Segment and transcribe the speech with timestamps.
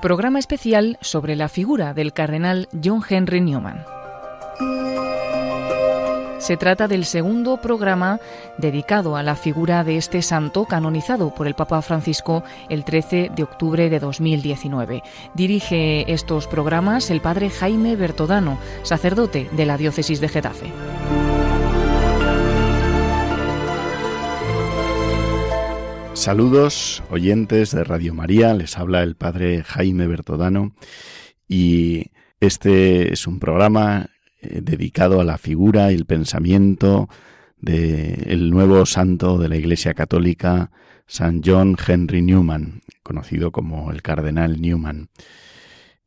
[0.00, 3.84] programa especial sobre la figura del cardenal John Henry Newman.
[6.38, 8.18] Se trata del segundo programa
[8.56, 13.42] dedicado a la figura de este santo canonizado por el Papa Francisco el 13 de
[13.42, 15.02] octubre de 2019.
[15.34, 21.29] Dirige estos programas el padre Jaime Bertodano, sacerdote de la diócesis de Getafe.
[26.20, 30.74] Saludos oyentes de Radio María, les habla el padre Jaime Bertodano
[31.48, 32.10] y
[32.40, 34.10] este es un programa
[34.42, 37.08] eh, dedicado a la figura y el pensamiento
[37.56, 40.70] del nuevo santo de la Iglesia Católica,
[41.06, 45.08] San John Henry Newman, conocido como el Cardenal Newman.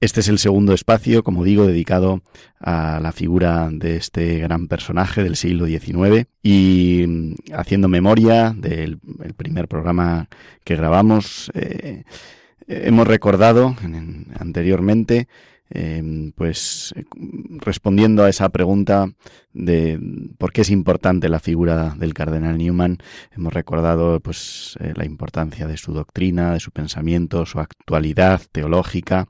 [0.03, 2.23] Este es el segundo espacio, como digo, dedicado
[2.59, 8.99] a la figura de este gran personaje del siglo XIX y mm, haciendo memoria del
[9.37, 10.27] primer programa
[10.65, 12.03] que grabamos, eh,
[12.67, 13.77] hemos recordado
[14.37, 15.29] anteriormente
[15.69, 16.93] em, pues
[17.61, 19.09] respondiendo a esa pregunta
[19.53, 19.97] de
[20.37, 22.97] por qué es importante la figura del cardenal Newman,
[23.31, 29.29] hemos recordado pues eh, la importancia de su doctrina, de su pensamiento, su actualidad teológica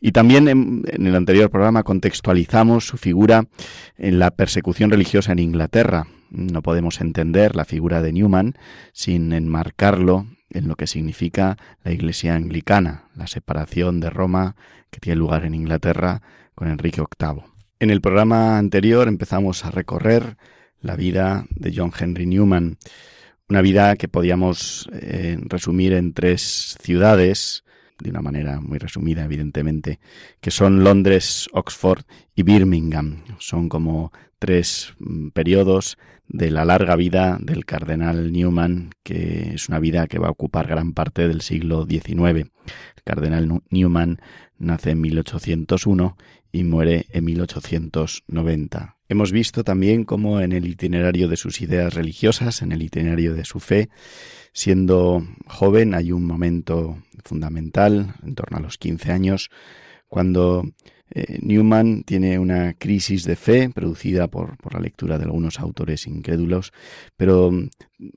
[0.00, 3.46] y también en, el anterior programa contextualizamos su figura
[3.96, 6.06] en la persecución religiosa en Inglaterra.
[6.30, 8.54] No podemos entender la figura de Newman
[8.92, 14.56] sin enmarcarlo en lo que significa la Iglesia anglicana, la separación de Roma
[14.90, 16.22] que tiene lugar en Inglaterra
[16.54, 17.42] con Enrique VIII.
[17.80, 20.36] En el programa anterior empezamos a recorrer
[20.80, 22.78] la vida de John Henry Newman,
[23.48, 27.64] una vida que podíamos eh, resumir en tres ciudades,
[28.02, 30.00] de una manera muy resumida, evidentemente,
[30.40, 32.04] que son Londres, Oxford
[32.34, 33.24] y Birmingham.
[33.38, 39.80] Son como tres mm, periodos de la larga vida del cardenal Newman, que es una
[39.80, 42.50] vida que va a ocupar gran parte del siglo XIX.
[42.96, 44.20] El cardenal Newman
[44.58, 46.16] nace en 1801
[46.52, 48.97] y muere en 1890.
[49.08, 53.44] Hemos visto también cómo en el itinerario de sus ideas religiosas, en el itinerario de
[53.44, 53.88] su fe,
[54.58, 59.50] Siendo joven hay un momento fundamental, en torno a los 15 años,
[60.08, 60.64] cuando
[61.10, 66.72] eh, Newman tiene una crisis de fe producida por, la lectura de algunos autores incrédulos,
[67.16, 67.68] pero mm,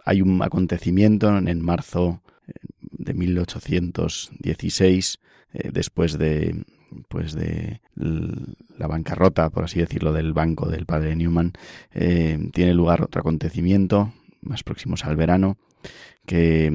[0.03, 5.19] hay un acontecimiento en marzo eh, de 1816,
[5.53, 6.66] eh, después de
[7.07, 11.53] pues de la bancarrota, por así decirlo, del banco del padre Newman,
[11.94, 15.57] tiene lugar otro acontecimiento más próximos al verano,
[16.25, 16.72] que,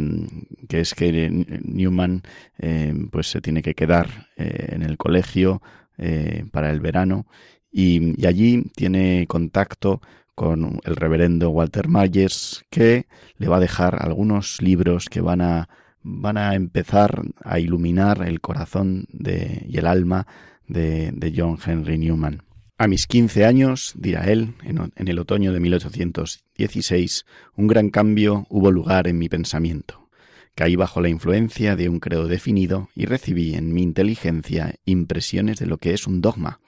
[0.69, 1.31] es que
[1.65, 2.22] Newman
[2.59, 5.62] eh, pues se tiene que quedar eh, en el colegio
[5.99, 7.27] eh, para el verano
[7.71, 10.00] y, allí tiene contacto
[10.34, 13.06] con el reverendo Walter Myers que
[13.38, 15.69] le va a dejar algunos libros que van a
[16.09, 20.28] van a empezar a iluminar el corazón y el alma
[20.69, 22.43] de, John Henry Newman.
[22.78, 28.71] A mis quince años, dirá él, en, el otoño de 1816, un gran cambio hubo
[28.71, 30.09] lugar en mi pensamiento.
[30.55, 35.66] Caí bajo la influencia de un credo definido y recibí en mi inteligencia impresiones de
[35.66, 36.61] lo que es un dogma,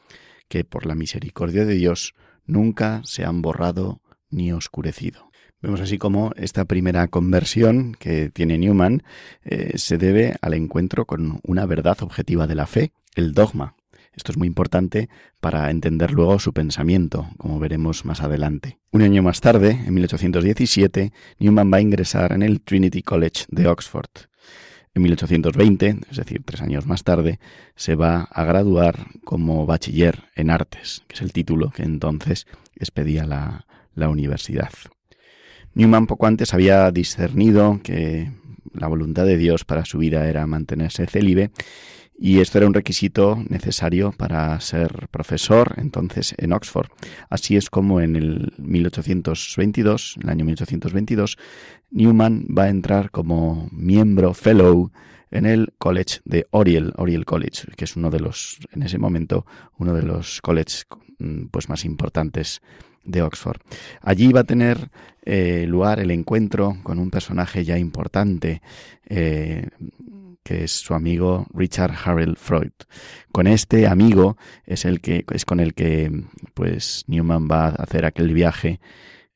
[0.48, 4.00] que por la misericordia de Dios nunca se han borrado
[4.30, 5.27] ni oscurecido.
[5.60, 9.02] Vemos así como esta primera conversión que tiene Newman
[9.44, 13.74] eh, se debe al encuentro con una verdad objetiva de la fe, el dogma,
[14.18, 15.08] esto es muy importante
[15.38, 18.80] para entender luego su pensamiento, como veremos más adelante.
[18.90, 23.68] Un año más tarde, en 1817, Newman va a ingresar en el Trinity College de
[23.68, 24.10] Oxford.
[24.92, 27.38] En 1820, es decir, tres años más tarde,
[27.76, 33.24] se va a graduar como bachiller en artes, que es el título que entonces expedía
[33.24, 34.70] la, la universidad.
[35.78, 38.32] Newman poco antes había discernido que
[38.74, 41.52] la voluntad de Dios para su vida era mantenerse célibe
[42.18, 46.88] y esto era un requisito necesario para ser profesor entonces en Oxford.
[47.30, 51.38] Así es como en el 1822, el año 1822,
[51.92, 54.90] Newman va a entrar como miembro fellow
[55.30, 59.46] en el College de Oriel, Oriel College, que es uno de los, en ese momento,
[59.76, 60.88] uno de los colleges
[61.20, 62.62] mm, pues más importantes
[63.08, 63.60] de Oxford.
[64.00, 64.90] Allí va a tener
[65.22, 68.62] eh, lugar el encuentro con un personaje ya importante,
[69.08, 69.68] eh,
[70.42, 72.72] que es su amigo Richard Harold Freud.
[73.32, 76.10] Con este amigo es el que es con el que
[76.54, 78.80] pues Newman va a hacer aquel viaje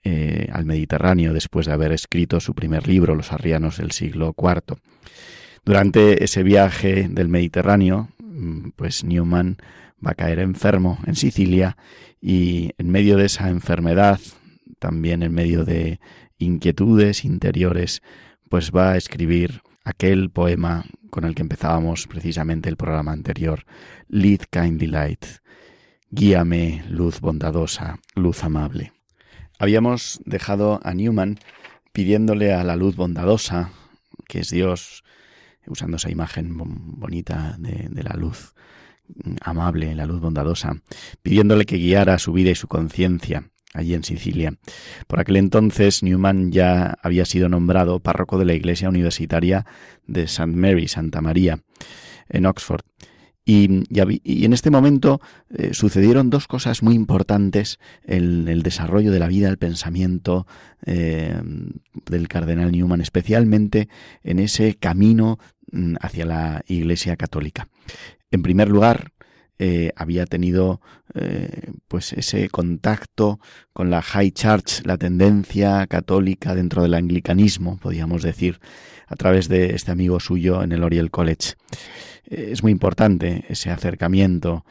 [0.04, 4.78] eh, al Mediterráneo después de haber escrito su primer libro, Los arrianos del siglo IV.
[5.64, 9.58] Durante ese viaje del Mediterráneo, mm, pues Newman
[10.04, 11.76] va a caer enfermo en Sicilia
[12.22, 14.20] y en medio de esa enfermedad,
[14.78, 15.98] también en medio de
[16.38, 18.00] inquietudes interiores,
[18.48, 23.64] pues va a escribir aquel poema con el que empezábamos precisamente el programa anterior,
[24.08, 25.26] Lead Kindly Light,
[26.10, 28.92] Guíame, luz bondadosa, luz amable.
[29.58, 31.38] Habíamos dejado a Newman
[31.92, 33.72] pidiéndole a la luz bondadosa,
[34.28, 35.02] que es Dios,
[35.66, 38.54] usando esa imagen bonita de, de la luz
[39.40, 40.76] amable, la luz bondadosa,
[41.22, 44.54] pidiéndole que guiara su vida y su conciencia allí en Sicilia.
[45.06, 49.66] Por aquel entonces Newman ya había sido nombrado párroco de la iglesia universitaria
[50.06, 50.46] de St.
[50.46, 51.60] Mary, Santa María,
[52.28, 52.82] en Oxford.
[53.44, 53.82] Y,
[54.44, 55.20] en este momento
[55.50, 60.46] eh, sucedieron dos cosas muy importantes en el desarrollo de la vida, el pensamiento
[60.86, 61.34] eh,
[62.06, 63.88] del cardenal Newman, especialmente
[64.22, 65.40] en ese camino
[65.72, 67.66] mm, hacia la Iglesia Católica.
[68.32, 69.12] En primer lugar,
[69.58, 70.80] eh, había tenido
[71.14, 73.38] eh, pues ese contacto
[73.72, 78.58] con la High Church, la tendencia católica dentro del anglicanismo, podríamos decir,
[79.06, 81.52] a través de este amigo suyo en el Oriel College.
[82.26, 84.64] Eh, es muy importante ese acercamiento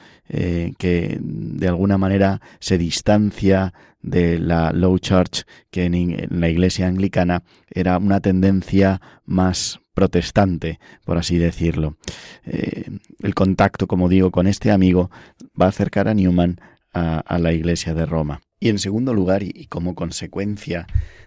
[0.78, 7.44] que de alguna manera se distancia de la Low Church, que en la iglesia anglicana
[7.70, 11.98] era una tendencia más protestante, por así decirlo.
[12.46, 12.86] Eh,
[13.22, 15.12] el contacto, como digo, con este amigo
[15.60, 16.60] va a acercar a Newman
[16.94, 18.42] a, la Iglesia de Roma.
[18.64, 20.86] Y en segundo lugar, y, como consecuencia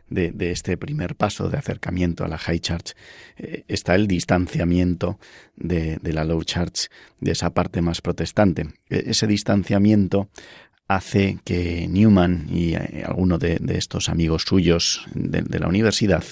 [0.08, 2.92] de, este primer paso de acercamiento a la High Church,
[3.36, 5.19] eh, está el distanciamiento
[5.56, 6.88] de, la Low Church,
[7.20, 8.69] de esa parte más protestante.
[8.88, 10.28] E, ese distanciamiento
[10.86, 16.22] hace que Newman y eh, algunos de, estos amigos suyos de, la universidad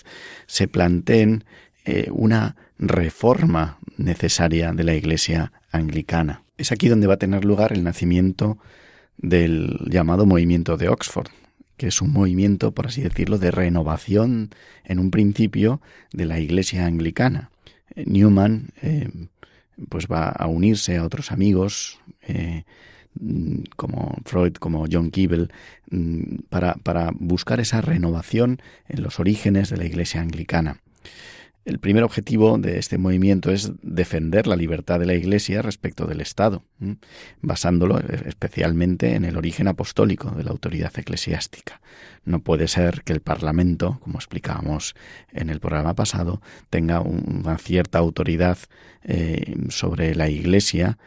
[0.46, 1.44] se planteen
[1.84, 6.44] eh, una reforma necesaria de la Iglesia anglicana.
[6.58, 8.58] Es aquí donde va a tener lugar el nacimiento
[9.22, 11.28] del llamado movimiento de Oxford,
[11.76, 14.50] que es un movimiento, por así decirlo, de renovación
[14.84, 15.80] en un principio
[16.12, 17.50] de la Iglesia anglicana.
[17.94, 19.08] Eh, Newman eh,
[19.88, 21.98] pues va a unirse a otros amigos
[23.76, 25.48] como Freud, como John Keble,
[25.90, 30.80] mm, para buscar esa renovación en los orígenes de la Iglesia anglicana.
[31.64, 36.20] El primer objetivo de este movimiento es defender la libertad de la Iglesia respecto del
[36.20, 36.64] Estado,
[37.40, 41.80] basándolo especialmente en el origen apostólico de la autoridad eclesiástica.
[42.24, 44.94] No puede ser que el Parlamento, como explicábamos
[45.32, 48.58] en el programa pasado, tenga una cierta autoridad
[49.04, 50.98] eh, sobre la Iglesia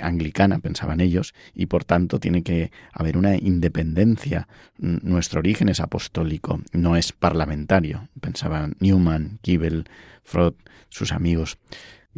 [0.00, 4.48] anglicana, pensaban ellos, y por tanto tiene que haber una independencia.
[4.78, 9.84] Nuestro origen es apostólico, no es parlamentario, pensaban Newman, Kibel,
[10.22, 10.54] Freud,
[10.88, 11.58] sus amigos.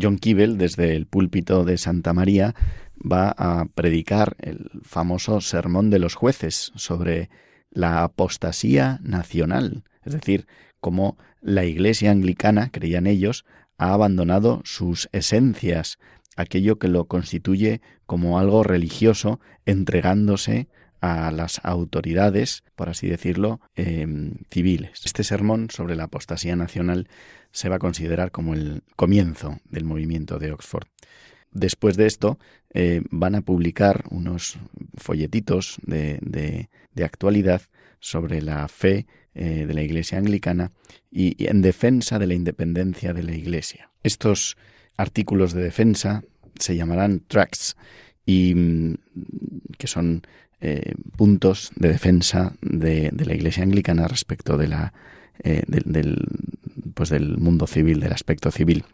[0.00, 2.54] John Kibel, desde el púlpito de Santa María,
[3.00, 7.30] va a predicar el famoso Sermón de los Jueces sobre
[7.70, 10.46] la apostasía nacional, es decir,
[10.80, 13.44] cómo la Iglesia anglicana, creían ellos,
[13.78, 15.98] ha abandonado sus esencias,
[16.36, 20.68] aquello que lo constituye como algo religioso, entregándose
[21.00, 25.00] a las autoridades, por así decirlo, em, civiles.
[25.04, 27.08] Este sermón sobre la apostasía nacional
[27.52, 30.86] se va a considerar como el comienzo del movimiento de Oxford.
[31.52, 32.38] Después de esto,
[32.72, 34.58] eh, van a publicar unos
[34.96, 36.68] folletitos de,
[37.02, 37.62] actualidad
[37.98, 40.70] sobre la fe eh, de la Iglesia anglicana
[41.10, 43.90] y, en defensa de la independencia de la Iglesia.
[44.02, 44.56] Estos
[44.96, 46.22] artículos de defensa
[46.58, 47.76] se llamarán tracts
[48.26, 48.94] y mm,
[49.78, 50.22] que son
[50.60, 54.92] eh, puntos de defensa de, la Iglesia anglicana respecto de la,
[55.42, 56.18] del,
[56.94, 58.84] pues del mundo civil, del aspecto civil.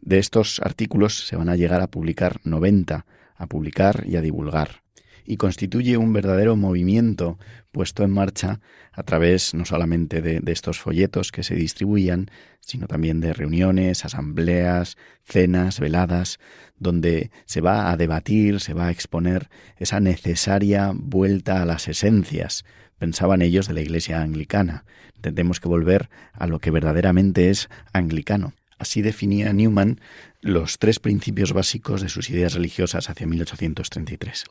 [0.00, 3.04] De estos artículos se van a llegar a publicar 90,
[3.36, 4.83] a publicar y a divulgar.
[5.24, 7.38] Y constituye un verdadero movimiento
[7.72, 8.60] puesto en marcha
[8.92, 14.96] a través no solamente de, estos folletos que se distribuían, sino también de reuniones, asambleas,
[15.24, 16.38] cenas, veladas,
[16.78, 22.64] donde se va a debatir, se va a exponer esa necesaria vuelta a las esencias,
[22.98, 24.84] pensaban ellos, de la Iglesia anglicana.
[25.20, 28.52] Tendremos que volver a lo que verdaderamente es anglicano.
[28.78, 30.00] Así definía Newman
[30.44, 34.44] los tres principios básicos de sus ideas religiosas hacia 1833.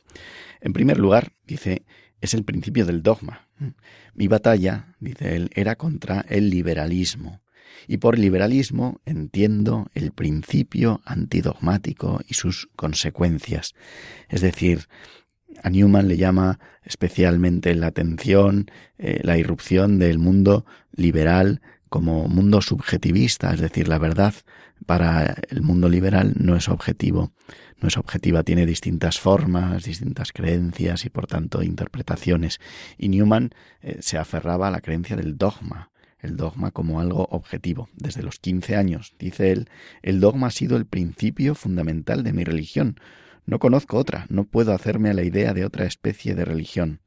[0.60, 1.84] En primer lugar, dice,
[2.20, 3.46] es el principio del dogma.
[4.12, 7.42] Mi batalla, dice él, era contra el liberalismo.
[7.86, 13.74] Y por liberalismo entiendo el principio antidogmático y sus consecuencias.
[14.28, 14.88] Es decir,
[15.62, 21.60] a Newman le llama especialmente la atención eh, la irrupción del mundo liberal
[21.94, 24.34] como mundo subjetivista, es decir, la verdad
[24.84, 27.30] para el mundo liberal no es objetivo,
[27.80, 32.58] no es objetiva, tiene distintas formas, distintas creencias y por tanto interpretaciones.
[32.98, 37.88] Y Newman eh, se aferraba a la creencia del dogma, el dogma como algo objetivo.
[37.94, 39.68] Desde los 15 años, dice él,
[40.02, 42.98] el dogma ha sido el principio fundamental de mi religión.
[43.46, 46.98] No conozco otra, no puedo hacerme a la idea de otra especie de religión.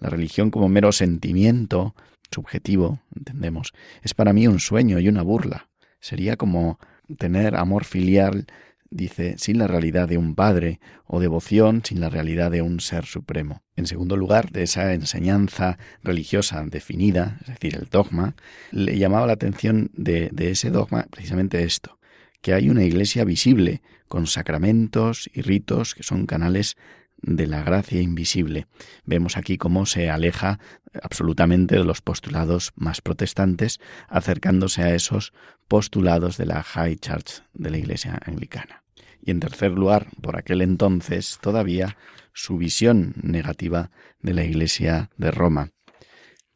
[0.00, 1.94] La religión como mero sentimiento
[2.34, 3.72] subjetivo, entendemos,
[4.02, 5.68] es para mí un sueño y una burla.
[6.00, 6.78] Sería como
[7.18, 8.46] tener amor filial,
[8.90, 13.06] dice, sin la realidad de un padre, o devoción sin la realidad de un ser
[13.06, 13.62] supremo.
[13.76, 18.34] En segundo lugar, de esa enseñanza religiosa definida, es decir, el dogma,
[18.70, 21.98] le llamaba la atención de, de ese dogma precisamente esto,
[22.40, 26.76] que hay una iglesia visible, con sacramentos y ritos que son canales
[27.26, 28.66] de la gracia invisible.
[29.04, 30.58] Vemos aquí cómo se aleja
[31.02, 35.32] absolutamente de los postulados más protestantes, acercándose a esos
[35.68, 38.84] postulados de la High Church de la Iglesia Anglicana.
[39.22, 41.96] Y en tercer lugar, por aquel entonces, todavía
[42.34, 43.90] su visión negativa
[44.20, 45.70] de la Iglesia de Roma.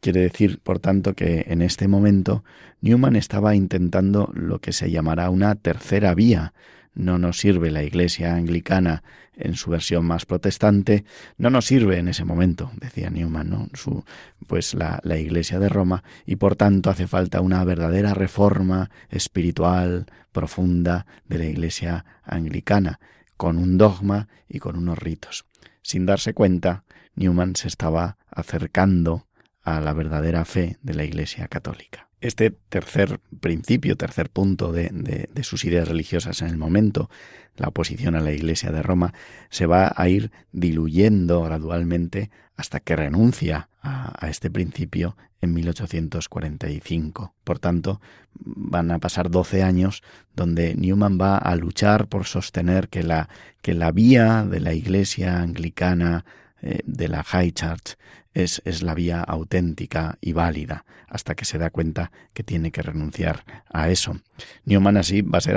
[0.00, 2.44] Quiere decir, por tanto, que en este momento
[2.80, 6.52] Newman estaba intentando lo que se llamará una tercera vía,
[6.98, 9.02] no nos sirve la Iglesia anglicana
[9.36, 11.04] en su versión más protestante,
[11.36, 13.70] no nos sirve en ese momento, decía Newman.
[13.74, 14.04] Su,
[14.48, 20.06] pues la, la Iglesia de Roma, y por tanto hace falta una verdadera reforma espiritual
[20.32, 22.98] profunda de la Iglesia anglicana,
[23.36, 25.46] con un dogma y con unos ritos.
[25.82, 29.28] Sin darse cuenta, Newman se estaba acercando
[29.62, 32.07] a la verdadera fe de la Iglesia católica.
[32.20, 37.08] Este tercer principio, tercer punto de, de, sus ideas religiosas en el momento,
[37.56, 39.14] la oposición a la Iglesia de Roma,
[39.50, 47.34] se va a ir diluyendo gradualmente hasta que renuncia a, a, este principio en 1845.
[47.44, 48.00] Por tanto,
[48.34, 50.02] van a pasar 12 años
[50.34, 53.28] donde Newman va a luchar por sostener que la,
[53.62, 56.24] que la vía de la Iglesia anglicana
[56.60, 57.96] eh, de la High Church
[58.42, 62.82] es, es, la vía auténtica y válida, hasta que se da cuenta que tiene que
[62.82, 64.20] renunciar a eso.
[64.64, 65.56] Newman así va a ser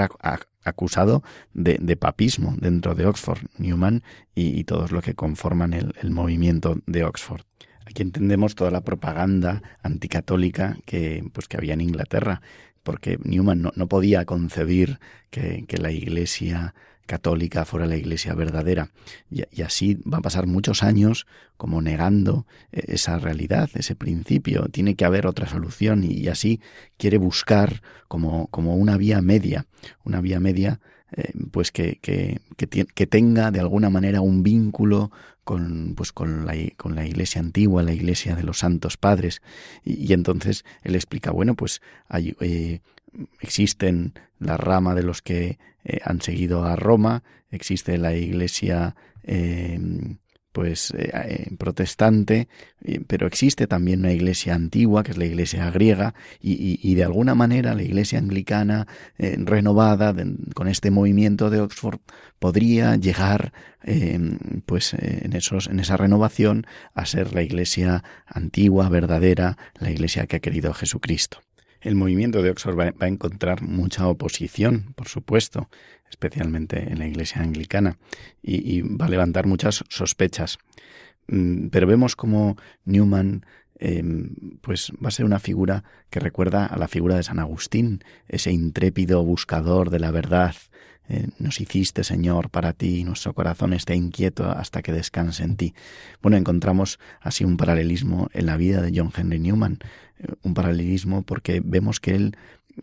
[0.64, 1.24] acusado
[1.54, 4.04] de, papismo dentro de Oxford, Newman
[4.36, 7.42] y, todos los que conforman el, el, movimiento de Oxford.
[7.86, 12.42] Aquí entendemos toda la propaganda anticatólica que, pues, que había en Inglaterra,
[12.84, 16.74] porque Newman no, podía concebir que la Iglesia
[17.06, 18.92] católica fuera la iglesia verdadera.
[19.30, 21.28] Y, así va a pasar muchos años
[21.58, 24.68] como negando eh, esa realidad, ese principio.
[24.72, 26.62] Tiene que haber otra solución y, así
[26.98, 29.68] quiere buscar como, como una vía media,
[30.04, 30.80] una vía media
[31.14, 35.12] eh, pues que, que, que, tenga de alguna manera un vínculo
[35.44, 39.42] con, pues con, la, con la iglesia antigua, la iglesia de los santos padres.
[39.84, 42.80] Y, entonces él explica, bueno, pues hay, eh,
[43.40, 50.18] existen la rama de los que eh, han seguido a Roma, existe la iglesia em,
[50.52, 52.50] pues eh, protestante,
[53.08, 57.74] pero existe también una iglesia antigua, que es la iglesia griega, y, de alguna manera
[57.74, 58.86] la iglesia anglicana
[59.18, 60.14] eh, renovada
[60.54, 62.00] con este movimiento de Oxford
[62.40, 63.54] podría llegar
[63.84, 70.28] em, pues en, esos, en esa renovación a ser la iglesia antigua, verdadera, la iglesia
[70.28, 71.40] que ha querido Jesucristo.
[71.82, 75.70] El movimiento de Oxford va, a encontrar mucha oposición, por supuesto,
[76.10, 77.98] especialmente en la Iglesia anglicana,
[78.44, 80.60] y, va a levantar muchas sospechas.
[81.28, 83.46] Mm, pero vemos como Newman
[83.80, 88.04] em, pues va a ser una figura que recuerda a la figura de San Agustín,
[88.28, 90.56] ese intrépido buscador de la verdad,
[91.14, 95.74] eh, nos hiciste, Señor, para ti, nuestro corazón esté inquieto hasta que descanse en ti.
[96.22, 99.80] Bueno, encontramos así un paralelismo en la vida de John Henry Newman,
[100.20, 102.38] eh, un paralelismo porque vemos que él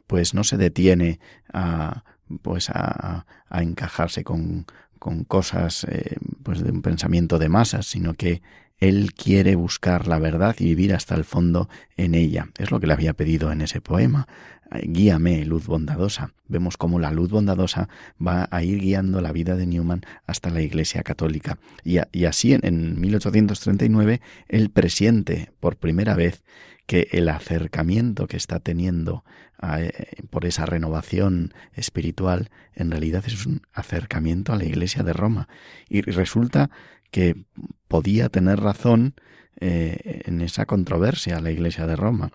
[0.06, 1.20] pues no se detiene
[1.54, 2.04] a
[2.42, 4.66] pues a, encajarse con,
[4.98, 8.42] con cosas eh, pues de un pensamiento de masas, sino que
[8.78, 12.48] él quiere buscar la verdad y vivir hasta el fondo en ella.
[12.58, 14.28] Es lo que le había pedido en ese poema.
[14.70, 16.34] Guíame, luz bondadosa.
[16.46, 17.88] Vemos cómo la luz bondadosa
[18.24, 21.58] va a ir guiando la vida de Newman hasta la Iglesia Católica.
[21.84, 26.42] Y, así en, en 1839 él presiente por primera vez
[26.86, 29.24] que el acercamiento que está teniendo
[29.62, 35.48] eh, por esa renovación espiritual en realidad es un acercamiento a la Iglesia de Roma.
[35.88, 36.70] Y resulta
[37.10, 37.44] que
[37.88, 39.14] podía tener razón
[39.60, 42.30] eh, en esa controversia la Iglesia de Roma,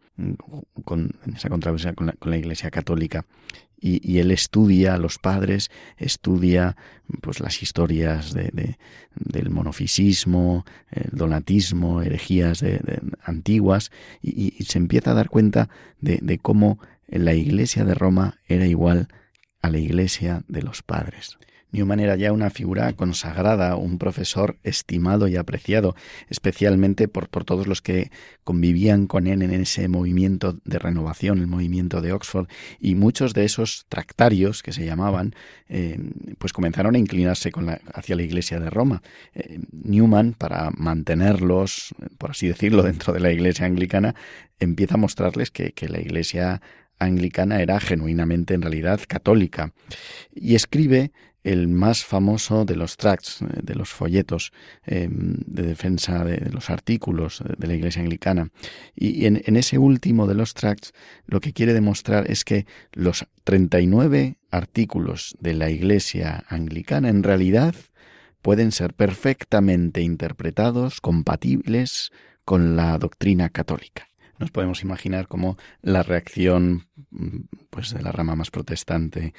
[0.84, 3.26] con, en esa controversia con la, Iglesia católica.
[3.80, 6.78] Y, él estudia a los padres, estudia
[7.22, 8.78] pues las historias de,
[9.16, 12.64] del monofisismo, el donatismo, herejías
[13.24, 13.92] antiguas,
[14.22, 15.70] y, se empieza a dar cuenta
[16.00, 19.10] de cómo la Iglesia de Roma era igual
[19.62, 21.38] a la Iglesia de los padres.
[21.74, 25.96] Newman era ya una figura consagrada, un profesor estimado y apreciado,
[26.30, 28.12] especialmente por, por todos los que
[28.44, 32.48] convivían con él en ese movimiento de renovación, el movimiento de Oxford,
[32.80, 35.34] y muchos de esos tractarios que se llamaban,
[35.68, 36.00] eh,
[36.38, 37.52] pues comenzaron a inclinarse
[37.94, 39.02] hacia la Iglesia de Roma.
[39.34, 44.14] Eh, Newman, para mantenerlos, por así decirlo, dentro de la Iglesia anglicana,
[44.60, 46.62] empieza a mostrarles que, que la Iglesia
[47.00, 49.74] anglicana era genuinamente en realidad católica
[50.34, 51.12] y escribe
[51.44, 54.52] el más famoso de los tracts, eh, de los folletos
[54.86, 58.50] eh, de defensa de, los artículos de la Iglesia anglicana.
[58.96, 60.94] Y en, en, ese último de los tracts
[61.26, 67.76] lo que quiere demostrar es que los 39 artículos de la Iglesia anglicana en realidad
[68.42, 72.12] pueden ser perfectamente interpretados, compatibles
[72.46, 74.08] con la doctrina católica
[74.40, 76.88] nos podemos imaginar cómo la reacción
[77.70, 79.34] pues de la rama más protestante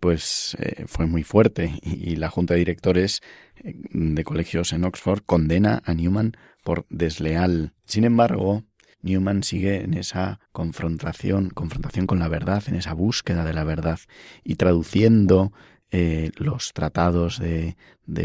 [0.00, 3.22] pues eh, fue muy fuerte y, la junta de directores
[3.56, 7.72] eh, de colegios en Oxford condena a Newman por desleal.
[7.86, 8.64] Sin embargo,
[9.00, 13.98] Newman sigue en esa confrontación, confrontación con la verdad, en esa búsqueda de la verdad
[14.42, 15.52] y traduciendo
[15.96, 17.76] eh, los tratados de,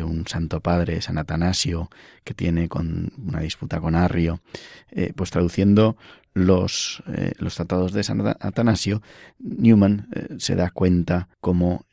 [0.04, 1.92] un santo padre, San Atanasio,
[2.24, 4.42] que tiene con una disputa con Arrio,
[4.90, 5.96] eh, pues traduciendo
[6.34, 9.04] los, eh, los tratados de San Atanasio,
[9.38, 10.08] Newman
[10.40, 11.86] se da cuenta como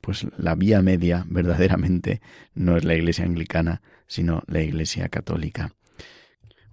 [0.00, 2.20] pues la vía media verdaderamente
[2.56, 5.76] no es la iglesia anglicana, sino la iglesia católica.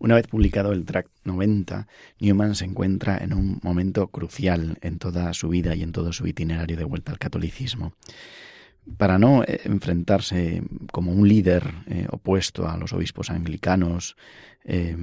[0.03, 1.87] Una vez publicado el tract 90,
[2.19, 6.27] Newman se encuentra en un momento crucial en toda su vida y en todo su
[6.27, 7.93] itinerario de vuelta al catolicismo.
[8.97, 14.17] Para no eh, enfrentarse como un líder eh, opuesto a los obispos anglicanos,
[14.65, 14.97] eh,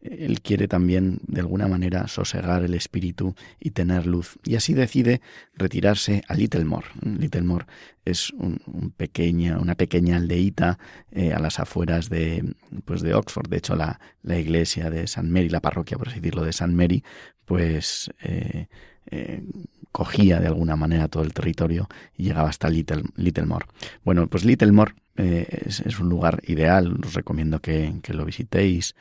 [0.00, 4.38] él quiere también, de alguna manera, sosegar el espíritu y tener luz.
[4.44, 5.20] Y así decide
[5.54, 6.86] retirarse a Littlemore.
[7.02, 7.66] Littlemore
[8.04, 10.78] es un, pequeña, una pequeña aldeíta
[11.10, 13.48] eh, a las afueras de, pues de Oxford.
[13.48, 16.74] De hecho, la, la iglesia de San Mary, la parroquia, por así decirlo, de San
[16.74, 17.02] Mary,
[17.44, 18.68] pues eh,
[19.10, 19.42] eh,
[19.90, 23.66] cogía de alguna manera todo el territorio y llegaba hasta Little, Littlemore.
[24.04, 28.94] Bueno, pues Littlemore es, es, un lugar ideal, os recomiendo que, que lo visitéis.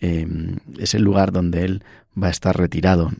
[0.00, 1.82] Em, es el lugar donde él
[2.20, 3.10] va a estar retirado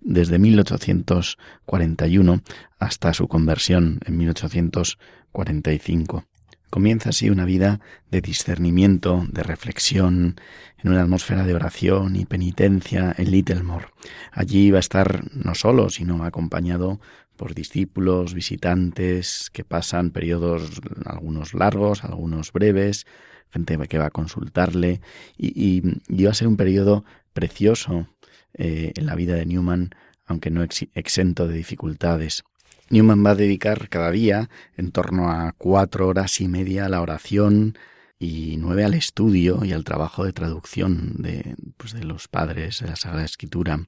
[0.00, 2.42] desde 1841
[2.78, 6.26] hasta su conversión en 1845.
[6.70, 7.78] Comienza así una vida
[8.10, 10.34] de discernimiento, de reflexión,
[10.82, 13.86] en una atmósfera de oración y penitencia en Littlemore.
[14.32, 16.98] Allí va a estar no solo, sino acompañado
[17.36, 23.06] por discípulos, visitantes que pasan periodos algunos largos, algunos breves,
[23.54, 25.00] gente que va a consultarle
[25.38, 28.08] y, y, a ser un periodo precioso
[28.54, 29.90] eh, en la vida de Newman,
[30.26, 32.42] aunque no exento de dificultades.
[32.90, 37.00] Newman va a dedicar cada día en torno a cuatro horas y media a la
[37.00, 37.78] oración
[38.18, 42.88] y nueve al estudio y al trabajo de traducción de, pues, de los padres de
[42.88, 43.86] la Sagrada Escritura.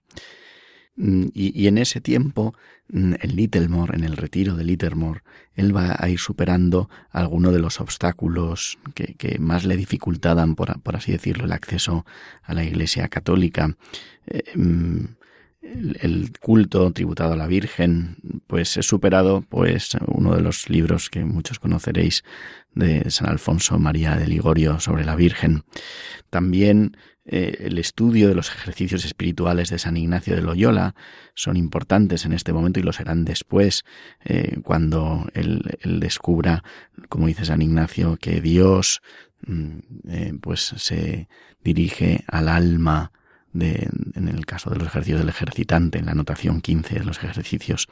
[0.96, 2.54] Mm, y, en ese tiempo,
[2.88, 5.20] mm, en Littlemore, en el retiro de Littlemore,
[5.54, 10.96] él va a ir superando algunos de los obstáculos que, más le dificultaban, por, por,
[10.96, 12.06] así decirlo, el acceso
[12.42, 13.76] a la Iglesia católica.
[14.26, 15.04] Eh, mm,
[16.00, 21.24] el, culto tributado a la Virgen, pues es superado, pues uno de los libros que
[21.24, 22.24] muchos conoceréis
[22.74, 25.64] de San Alfonso María de Ligorio sobre la Virgen.
[26.30, 26.96] También
[27.28, 30.94] eh, el estudio de los ejercicios espirituales de San Ignacio de Loyola
[31.34, 33.84] son importantes en este momento y lo serán después,
[34.24, 36.62] eh, cuando él, descubra,
[37.08, 39.02] como dice San Ignacio, que Dios
[39.44, 41.28] mm, eh, pues se
[41.64, 43.10] dirige al alma
[43.52, 47.18] de, en el caso de los ejercicios del ejercitante, en la anotación 15 de los
[47.18, 47.88] ejercicios.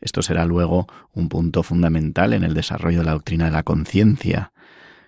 [0.00, 4.52] Esto será luego un punto fundamental en el desarrollo de la doctrina de la conciencia.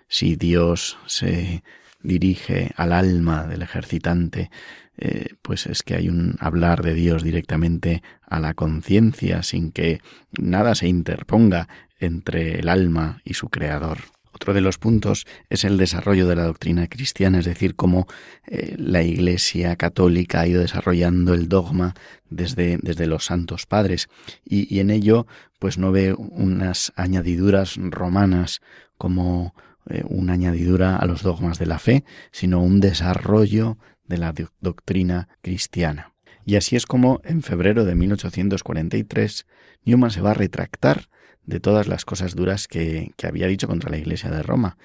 [0.07, 1.63] Si Dios se
[2.03, 4.49] dirige al alma del ejercitante,
[4.97, 10.01] eh, pues es que hay un hablar de Dios directamente a la conciencia sin que
[10.39, 11.67] nada se interponga
[11.99, 13.99] entre el alma y su creador.
[14.33, 18.07] Otro de los puntos es el desarrollo de la doctrina cristiana, es decir, cómo
[18.47, 21.93] eh, la Iglesia católica ha ido desarrollando el dogma
[22.29, 24.07] desde, desde los santos padres
[24.45, 25.27] y, y en ello
[25.59, 28.61] pues no ve unas añadiduras romanas
[28.97, 29.53] como
[29.89, 35.29] eh, una añadidura a los dogmas de la fe, sino un desarrollo de la doctrina
[35.41, 36.13] cristiana.
[36.45, 39.45] Y así es como en febrero de 1843
[39.85, 41.09] Newman se va a retractar
[41.45, 44.77] de todas las cosas duras que, que había dicho contra la Iglesia de Roma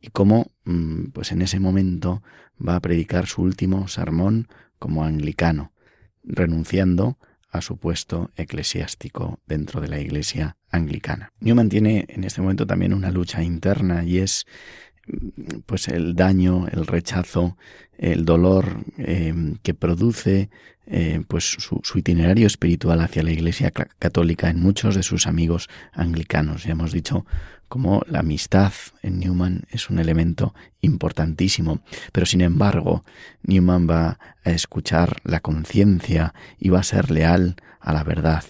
[0.00, 2.22] y cómo mm, pues en ese momento
[2.66, 5.72] va a predicar su último sermón como anglicano,
[6.24, 7.18] renunciando
[7.50, 11.32] a su puesto eclesiástico dentro de la Iglesia anglicana.
[11.40, 14.46] Newman tiene en este momento también una lucha interna y es
[15.66, 17.56] pues el daño, el rechazo,
[17.98, 20.48] el dolor eh, que produce
[20.92, 26.64] eh, pues su, itinerario espiritual hacia la Iglesia católica en muchos de sus amigos anglicanos.
[26.64, 27.26] Ya hemos dicho
[27.68, 33.04] cómo la amistad en Newman es un elemento importantísimo, pero sin embargo
[33.44, 38.42] Newman va a escuchar la conciencia y va a ser leal a la verdad.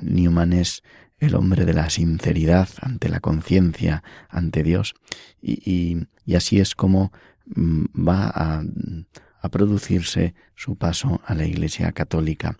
[0.00, 0.84] Newman es
[1.20, 4.94] el hombre de la sinceridad ante la conciencia, ante Dios.
[5.42, 7.12] Y, así es como
[7.46, 8.62] mm, va a,
[9.50, 12.58] producirse su paso a la Iglesia Católica.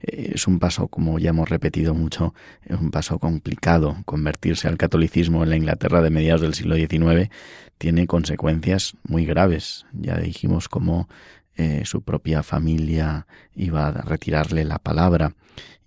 [0.00, 2.34] Eh, es un paso, como ya hemos repetido mucho,
[2.64, 3.98] es un paso complicado.
[4.06, 7.30] Convertirse al catolicismo en la Inglaterra de mediados del siglo XIX
[7.76, 9.84] tiene consecuencias muy graves.
[9.92, 11.08] Ya dijimos cómo
[11.56, 15.34] eh, su propia familia iba a retirarle la palabra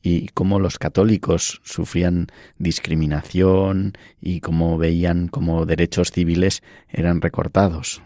[0.05, 2.27] y cómo los católicos sufrían
[2.59, 8.03] discriminación y cómo veían como derechos civiles eran recortados.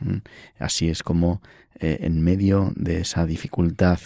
[0.57, 1.41] Así es como
[1.77, 3.99] eh, en medio de esa dificultad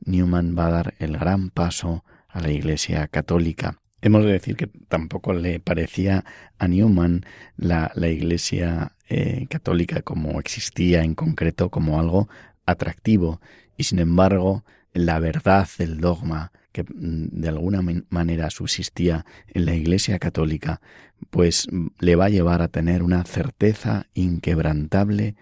[0.00, 3.82] Newman va a dar el gran paso a la Iglesia católica.
[4.00, 6.24] Hemos de decir que tampoco le parecía
[6.58, 7.26] a Newman
[7.58, 12.30] la, Iglesia eh, católica como existía en concreto como algo
[12.64, 13.42] atractivo
[13.76, 19.74] y sin embargo la verdad del dogma que mm, de alguna manera subsistía en la
[19.74, 20.82] Iglesia católica,
[21.30, 25.36] pues mm, le va a llevar a tener una certeza inquebrantable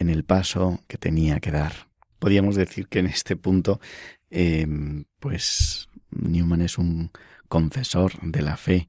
[0.00, 1.72] en el paso que tenía que dar.
[2.18, 3.80] Podríamos decir que en este punto,
[4.30, 7.12] em, pues Newman es un
[7.48, 8.88] confesor de la fe.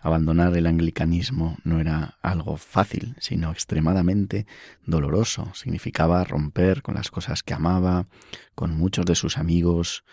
[0.00, 4.46] Abandonar el anglicanismo no era algo fácil, sino extremadamente
[4.86, 5.50] doloroso.
[5.54, 8.06] Significaba romper con las cosas que amaba,
[8.54, 10.04] con muchos de sus amigos,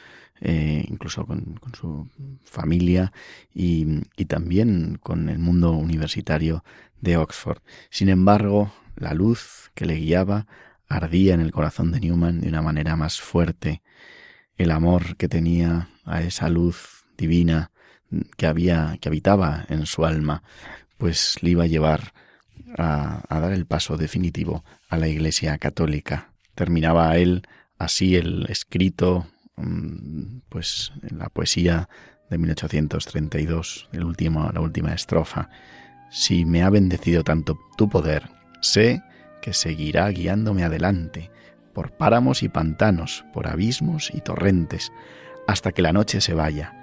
[0.42, 2.08] eh, incluso con, su
[2.44, 3.12] familia
[3.54, 6.64] y, también con el mundo universitario
[7.02, 7.60] de Oxford.
[7.90, 10.48] Sin embargo, la luz que le guiaba
[10.90, 13.82] ardía en el corazón de Newman de una manera más fuerte.
[14.58, 17.72] El amor que tenía a esa luz divina
[18.38, 20.44] que había, que habitaba en su alma,
[20.98, 22.14] pues le iba a llevar
[22.78, 26.34] a, a dar el paso definitivo a la Iglesia católica.
[26.56, 27.44] Terminaba él
[27.78, 29.28] así el escrito
[30.50, 31.90] pues en la poesía
[32.30, 35.50] de 1832, el último, la última estrofa.
[36.10, 38.30] Si me ha bendecido tanto tu poder,
[38.62, 39.02] sé
[39.42, 41.32] que seguirá guiándome adelante,
[41.74, 44.92] por páramos y pantanos, por abismos y torrentes,
[45.48, 46.74] hasta que la noche se vaya,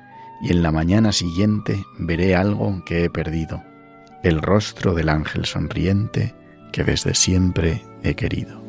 [0.42, 3.62] y en la mañana siguiente veré algo que he perdido,
[4.22, 6.34] el rostro del ángel sonriente
[6.72, 8.63] que desde siempre he querido.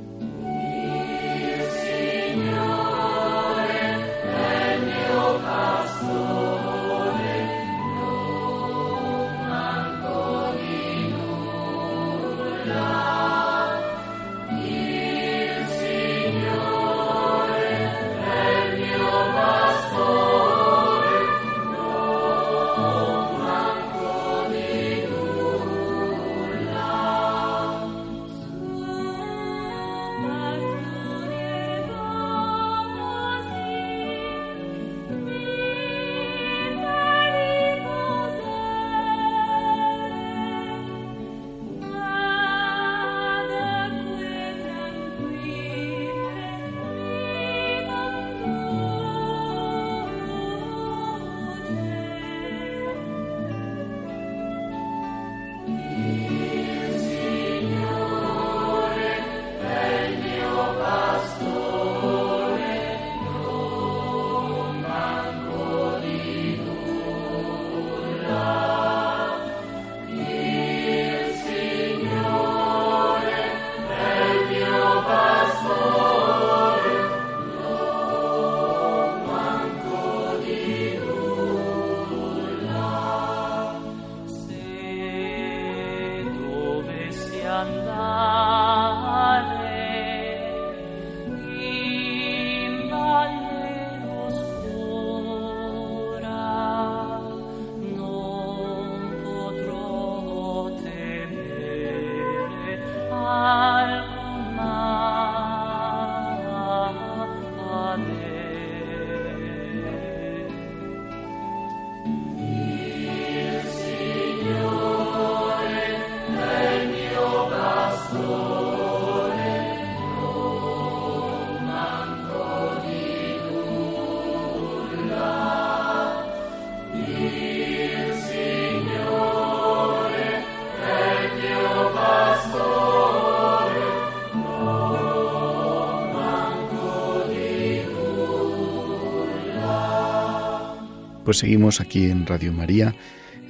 [141.25, 142.93] Pues seguimos aquí en Radio María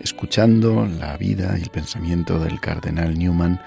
[0.01, 3.59] escuchando la vida y el pensamiento del cardenal Newman,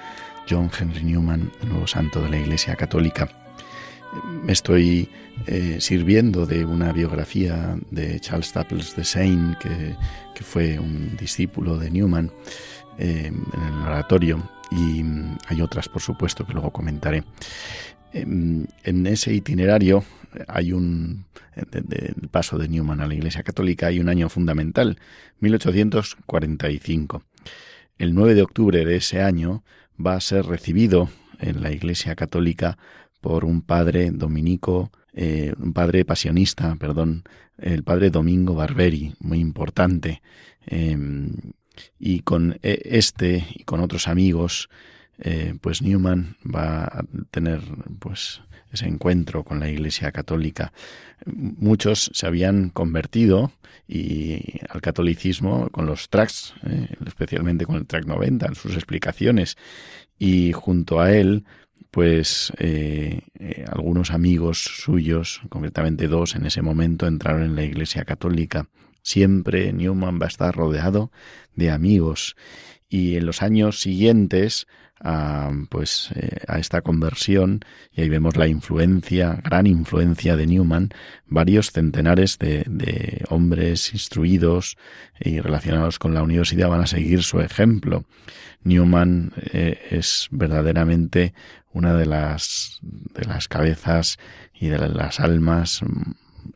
[0.49, 3.29] John Henry Newman, nuevo santo de la Iglesia Católica.
[4.43, 5.11] Me estoy
[5.47, 9.95] eh, sirviendo de una biografía de Charles Staples de Seine, que,
[10.43, 12.33] fue un discípulo de Newman
[12.99, 15.05] eh, en el oratorio, y
[15.49, 17.25] hay otras, por supuesto, que luego comentaré.
[18.15, 20.03] Em, en ese itinerario
[20.47, 21.27] hay un
[22.31, 24.99] paso de Newman a la Iglesia Católica hay un año fundamental,
[25.41, 27.23] 1845.
[27.99, 29.65] El 9 de octubre de ese año
[30.05, 32.79] va a ser recibido en la Iglesia Católica
[33.21, 37.25] por un padre dominico, eh, un padre pasionista, perdón,
[37.59, 40.23] el padre Domingo Barberi, muy importante.
[40.67, 41.33] Em,
[41.99, 44.69] y con e, este y con otros amigos
[45.19, 47.61] eh, pues Newman va a tener
[47.99, 48.41] pues
[48.73, 50.73] ese encuentro con la Iglesia Católica.
[51.27, 53.53] Muchos se habían convertido
[53.87, 59.57] y al catolicismo con los tracks, eh, especialmente con el track 90, en sus explicaciones,
[60.19, 61.45] y junto a él
[61.91, 63.23] pues eh,
[63.67, 68.69] algunos amigos suyos, concretamente dos en ese momento, entraron en la Iglesia Católica.
[69.03, 71.11] Siempre Newman va a estar rodeado
[71.55, 72.37] de amigos
[72.89, 74.67] y en los años siguientes
[75.01, 77.61] a, pues, eh, a esta conversión
[77.93, 80.91] y ahí vemos la influencia, gran influencia de Newman,
[81.27, 84.77] varios centenares de, de hombres instruidos
[85.21, 88.05] y relacionados con la universidad van a seguir su ejemplo.
[88.63, 91.35] Newman eh, es verdaderamente
[91.73, 94.19] una de las, de las cabezas
[94.53, 95.83] y de las almas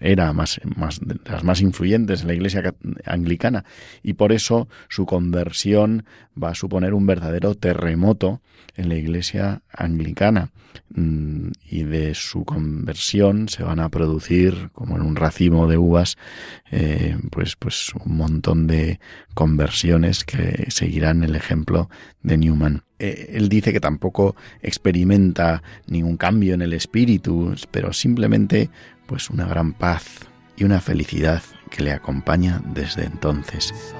[0.00, 0.60] era más,
[1.02, 2.74] de las más influyentes en la Iglesia
[3.04, 3.64] anglicana
[4.02, 6.04] y por eso su conversión
[6.40, 8.40] va a suponer un verdadero terremoto
[8.76, 10.50] en la Iglesia anglicana.
[10.94, 16.16] Mm, y de su conversión se van a producir como en un racimo de uvas
[16.70, 19.00] eh, pues pues un montón de
[19.34, 21.88] conversiones que seguirán el ejemplo
[22.22, 22.82] de Newman.
[22.98, 28.70] Eh, él dice que tampoco experimenta ningún cambio en el espíritu, pero simplemente
[29.06, 30.20] pues una gran paz
[30.56, 33.94] y una felicidad que le acompaña desde entonces.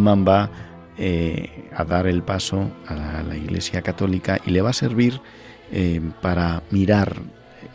[0.00, 0.50] Va
[0.96, 5.20] eh, a dar el paso a la, Iglesia Católica y le va a servir
[5.72, 7.20] eh, para mirar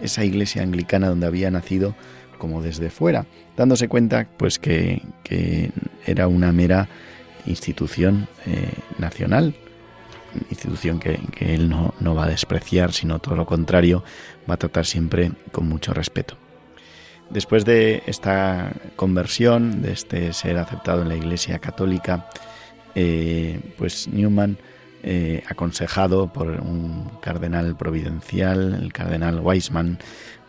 [0.01, 1.95] esa Iglesia anglicana donde había nacido
[2.39, 5.01] como desde fuera, dándose cuenta pues que,
[6.05, 6.89] era una mera
[7.45, 9.55] institución eh, nacional,
[10.49, 14.03] institución que, él no va a despreciar, sino todo lo contrario,
[14.49, 16.38] va a tratar siempre con mucho respeto.
[17.29, 22.29] Después de esta conversión, de este ser aceptado en la Iglesia Católica,
[22.93, 24.57] eh, pues Newman,
[25.03, 29.99] eh, aconsejado por un cardenal providencial, el cardenal Weisman,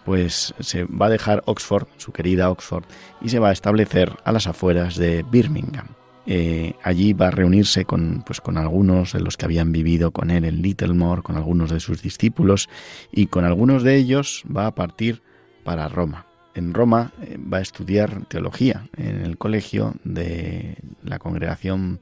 [0.05, 2.85] pues se va a dejar Oxford, su querida Oxford,
[3.21, 5.89] y se va a establecer a las afueras de Birmingham.
[6.27, 10.31] Eh, allí va a reunirse con, pues, con algunos de los que habían vivido con
[10.31, 12.69] él en Littlemore, con algunos de sus discípulos,
[13.11, 15.23] y con algunos de ellos va a partir
[15.65, 16.27] para Roma
[16.57, 22.01] en Roma eh, va a estudiar teología en el colegio de la congregación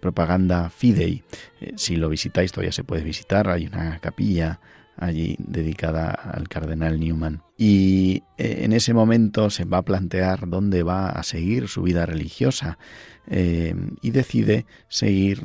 [0.00, 1.24] Propaganda Fidei.
[1.60, 4.60] Eh, si lo visitáis, todavía se puede visitar, hay una capilla
[4.96, 7.42] allí dedicada al cardenal Newman.
[7.58, 12.06] Y eh, en ese momento se va a plantear dónde va a seguir su vida
[12.06, 12.78] religiosa
[13.28, 15.40] y decide seguir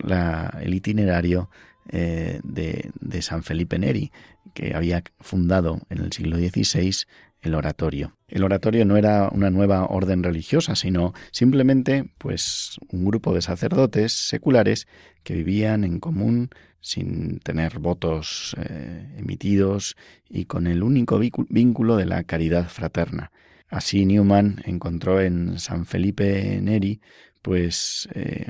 [0.62, 1.50] el itinerario
[1.92, 4.12] de, de, San Felipe Neri,
[4.54, 7.08] que había fundado en el siglo XVI
[7.42, 8.14] el oratorio.
[8.32, 14.14] El oratorio no era una nueva orden religiosa, sino simplemente pues un grupo de sacerdotes
[14.14, 14.88] seculares
[15.24, 19.98] que vivían en común sin tener votos eh, emitidos
[20.30, 23.32] y con el único vínculo de la caridad fraterna.
[23.68, 27.02] Así Newman encontró en San Felipe Neri
[27.42, 28.48] pues eh,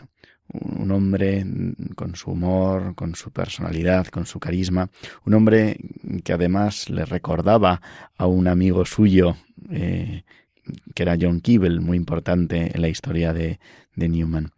[0.53, 1.45] un hombre
[1.95, 4.89] con su humor, con su personalidad, con su carisma,
[5.25, 5.77] un hombre
[6.23, 7.81] que además le recordaba
[8.17, 9.35] a un amigo suyo,
[9.69, 10.23] eh,
[10.93, 13.59] que era John Keble, muy importante en la historia de,
[13.95, 14.51] Newman.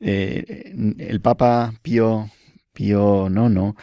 [0.00, 2.28] Eh, el Papa Pío,
[2.72, 3.74] Pío IX,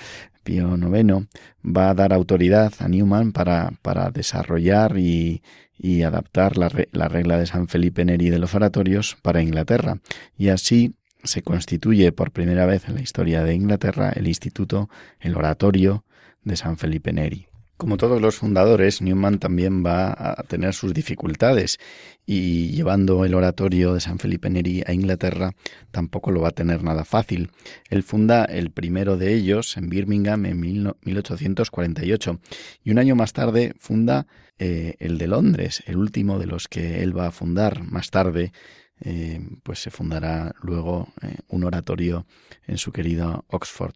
[0.44, 1.28] Pío IX,
[1.66, 5.42] va a dar autoridad a Newman para, para desarrollar y,
[5.78, 10.00] y adaptar la, la, regla de San Felipe Neri de los oratorios para Inglaterra.
[10.38, 10.96] Y así
[11.26, 16.06] se constituye por primera vez en la historia de Inglaterra el Instituto, el Oratorio
[16.44, 17.48] de San Felipe Neri.
[17.78, 21.78] Como todos los fundadores, Newman también va a tener sus dificultades
[22.26, 25.52] y llevando el oratorio de San Felipe Neri a Inglaterra
[25.92, 27.52] tampoco lo va a tener nada fácil.
[27.90, 32.40] Él funda el primero de ellos en Birmingham en 1848
[32.86, 34.26] y un año más tarde funda
[34.58, 38.54] eh, el de Londres, el último de los que él va a fundar más tarde.
[39.02, 42.26] Eh, pues se fundará luego eh, un oratorio
[42.66, 43.94] en su querido Oxford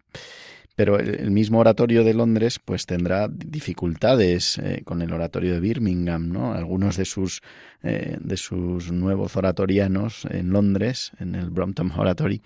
[0.76, 6.30] pero el mismo oratorio de Londres pues tendrá dificultades eh, con el oratorio de Birmingham,
[6.30, 6.54] ¿no?
[6.54, 7.42] Algunos de sus
[7.82, 12.42] de sus nuevos oratorianos en Londres, en el Brompton Oratory,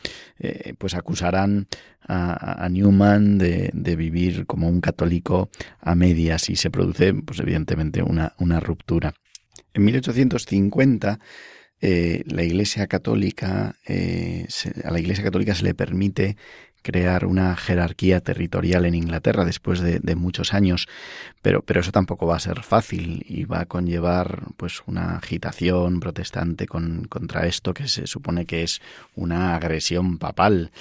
[0.78, 1.68] pues acusarán
[2.08, 5.50] a, Newman de, de, vivir como un católico
[5.82, 9.16] a medias y se produce pues evidentemente una, una ruptura.
[9.74, 11.20] En 1850
[11.84, 16.38] la Iglesia Católica, a la Iglesia Católica se le permite
[16.84, 20.88] crear una jerarquía territorial en Inglaterra después de, muchos años,
[21.42, 26.00] pero, pero eso tampoco va a ser fácil y va a conllevar pues una agitación
[26.00, 28.82] protestante con, contra esto que se supone que es
[29.16, 30.72] una agresión papal.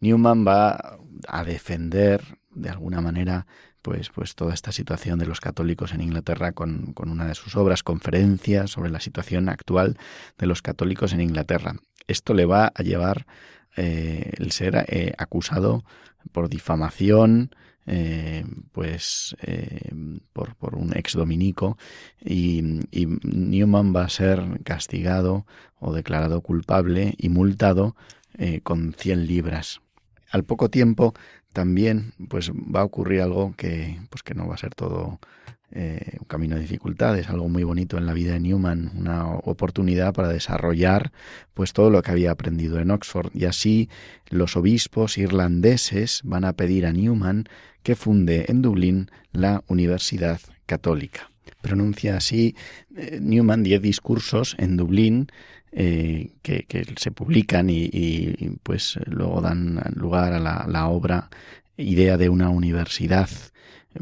[0.00, 0.98] Newman va
[1.28, 3.46] a defender de alguna manera
[3.82, 7.56] pues, pues toda esta situación de los católicos en Inglaterra con, con una de sus
[7.56, 9.98] obras, conferencias sobre la situación actual
[10.38, 11.74] de los católicos en Inglaterra.
[12.06, 13.26] Esto le va a llevar
[13.76, 15.84] eh, el ser eh, acusado
[16.32, 17.54] por difamación,
[17.86, 19.34] eh, pues
[20.32, 21.78] por, por, un ex dominico
[22.20, 25.46] y, Newman va a ser castigado
[25.80, 27.96] o declarado culpable y multado
[28.62, 29.80] con 100 libras.
[30.30, 31.12] Al poco tiempo
[31.52, 35.18] también pues va a ocurrir algo que pues que no va a ser todo
[35.74, 40.12] eh, un camino de dificultades, algo muy bonito en la vida de Newman, una oportunidad
[40.12, 41.12] para desarrollar
[41.54, 43.88] pues todo lo que había aprendido en Oxford y así
[44.28, 47.44] los obispos irlandeses van a pedir a Newman
[47.82, 51.30] que funde en Dublín la Universidad Católica.
[51.62, 52.54] Pronuncia así
[52.94, 55.28] eh, Newman diez discursos en Dublín
[55.72, 61.30] eh, que, se publican y, pues luego dan lugar a la, la obra
[61.76, 63.28] idea de una universidad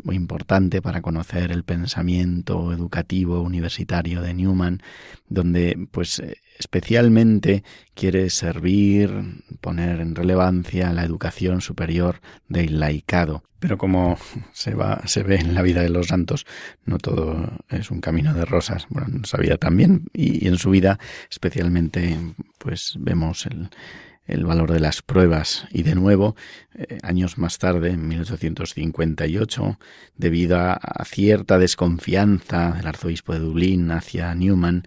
[0.04, 4.82] muy importante para conocer el pensamiento educativo universitario de Newman,
[5.28, 6.22] donde pues
[6.58, 9.10] especialmente quiere servir,
[9.60, 13.42] poner en relevancia la educación superior del laicado.
[13.58, 14.18] Pero como
[14.52, 16.46] se va, se ve en la vida de los santos,
[16.86, 18.86] no todo es un camino de rosas.
[18.88, 20.98] Bueno, en su vida también, y en su vida
[21.30, 22.16] especialmente,
[22.58, 23.68] pues vemos el,
[24.26, 26.36] el valor de las pruebas y de nuevo,
[26.74, 29.78] eh, años más tarde, en 1858,
[30.16, 34.84] debido a, cierta desconfianza del arzobispo de Dublín hacia Newman,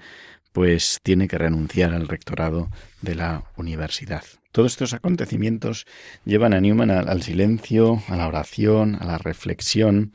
[0.54, 2.70] pues tiene que renunciar al rectorado
[3.02, 4.24] de la universidad.
[4.52, 5.86] Todos estos acontecimientos
[6.26, 10.14] llevan a Newman al, silencio, a la oración, a la reflexión.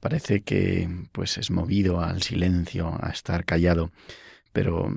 [0.00, 3.92] Parece que pues es movido al silencio, a estar callado,
[4.52, 4.88] pero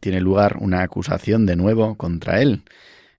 [0.00, 2.64] tiene lugar una acusación de nuevo contra él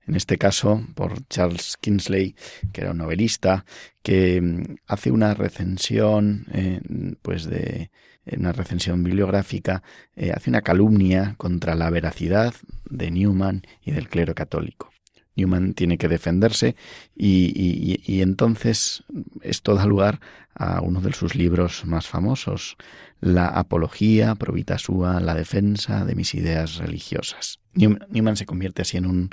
[0.08, 2.36] en este caso por Charles Kingsley,
[2.74, 3.65] que era un novelista,
[4.04, 6.82] que mm, hace una recensión, eh,
[7.22, 7.91] pues de
[8.38, 9.84] una recensión bibliográfica,
[10.15, 12.54] eh, hace una calumnia contra la veracidad
[12.89, 14.91] de Newman y del clero católico.
[15.36, 16.76] Newman tiene que defenderse
[17.15, 19.04] y, entonces
[19.41, 20.20] esto da lugar
[20.54, 22.76] a uno de sus libros más famosos,
[23.22, 27.60] La Apología, Provita Sua, la defensa de mis ideas religiosas.
[27.74, 29.30] Newman se convierte así en un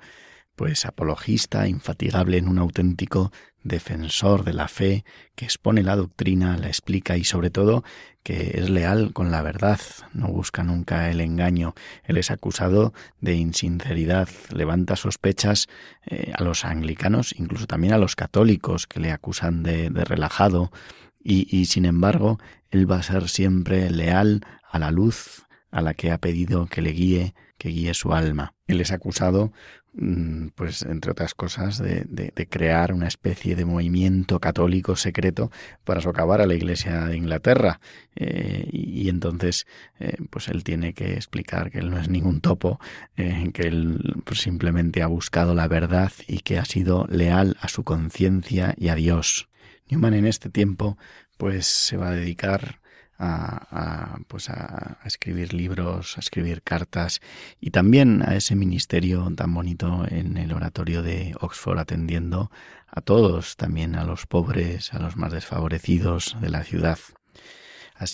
[0.58, 5.04] pues apologista, infatigable en un auténtico defensor de la fe,
[5.36, 7.84] que expone la doctrina, la explica y sobre todo
[8.24, 9.80] que es leal con la verdad,
[10.12, 11.74] no busca nunca el engaño.
[12.04, 15.68] Él es acusado de insinceridad, levanta sospechas
[16.06, 20.72] eh, a los anglicanos, incluso también a los católicos que le acusan de, relajado
[21.20, 22.38] y sin embargo
[22.70, 26.80] él va a ser siempre leal a la luz a la que ha pedido que
[26.80, 28.54] le guíe, que guíe su alma.
[28.66, 29.52] Él es acusado
[30.00, 35.50] Mm, pues entre otras cosas, de, crear una especie de movimiento católico secreto
[35.84, 37.80] para socavar a la Iglesia de Inglaterra.
[38.14, 39.66] Eh, y, entonces,
[39.98, 42.78] eh, pues él tiene que explicar que él no es ningún topo,
[43.16, 47.68] eh, que él pues, simplemente ha buscado la verdad y que ha sido leal a
[47.68, 49.48] su conciencia y a Dios.
[49.90, 50.96] Newman en este tiempo,
[51.38, 52.80] pues se va a dedicar
[53.18, 57.20] a, pues a, escribir libros, a escribir cartas
[57.60, 62.50] y también a ese ministerio tan bonito en el oratorio de Oxford atendiendo
[62.86, 66.98] a todos, también a los pobres, a los más desfavorecidos de la ciudad.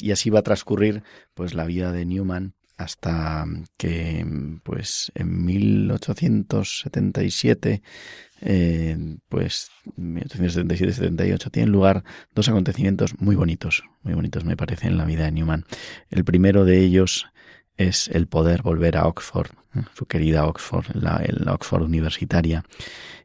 [0.01, 1.03] Y así va a transcurrir
[1.35, 3.47] pues la vida de Newman hasta
[3.77, 4.25] que
[4.63, 7.83] pues en 1877
[8.41, 12.05] eh, pues 1877-78 tienen lugar
[12.35, 15.65] dos acontecimientos muy bonitos, muy bonitos me parece en la vida de Newman.
[16.11, 17.27] El primero de ellos
[17.77, 19.51] es el poder volver a Oxford,
[19.95, 21.23] su querida Oxford, la,
[21.53, 22.65] Oxford universitaria,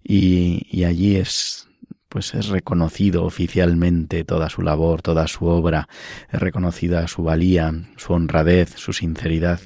[0.04, 1.69] y, y allí es
[2.10, 5.88] pues es reconocido oficialmente toda su labor, toda su obra,
[6.32, 9.60] es reconocida su valía, su honradez, su sinceridad,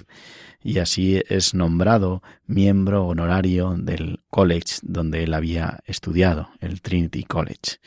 [0.62, 7.80] y así es nombrado miembro honorario del college donde él había estudiado, el Trinity College.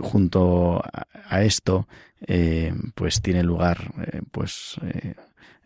[0.00, 1.88] Junto a esto,
[2.26, 4.76] eh, pues tiene lugar, eh, pues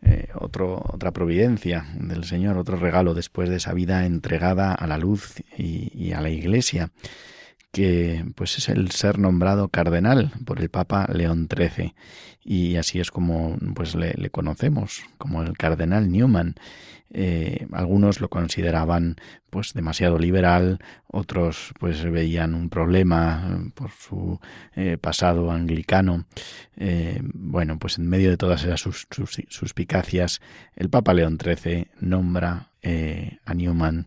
[0.03, 5.35] eh, otra providencia del Señor, otro regalo después de esa vida entregada a la luz
[5.57, 6.91] y a la Iglesia
[7.73, 11.95] que pues es el ser nombrado cardenal por el Papa León XIII
[12.45, 16.55] y así es como pues le, conocemos como el cardenal Newman.
[17.15, 19.17] Eh, algunos lo consideraban
[19.51, 24.41] pues demasiado liberal, otros pues veían un problema por su
[24.75, 26.25] eh, pasado anglicano.
[26.77, 30.41] Eh, bueno, pues en medio de todas esas suspicacias,
[30.75, 32.69] el Papa León XIII nombra
[33.45, 34.07] a Newman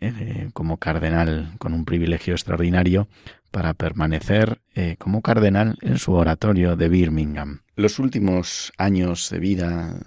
[0.00, 3.08] eh, como cardenal con un privilegio extraordinario
[3.50, 7.60] para permanecer eh, como cardenal en su oratorio de Birmingham.
[7.76, 10.00] Los últimos años de vida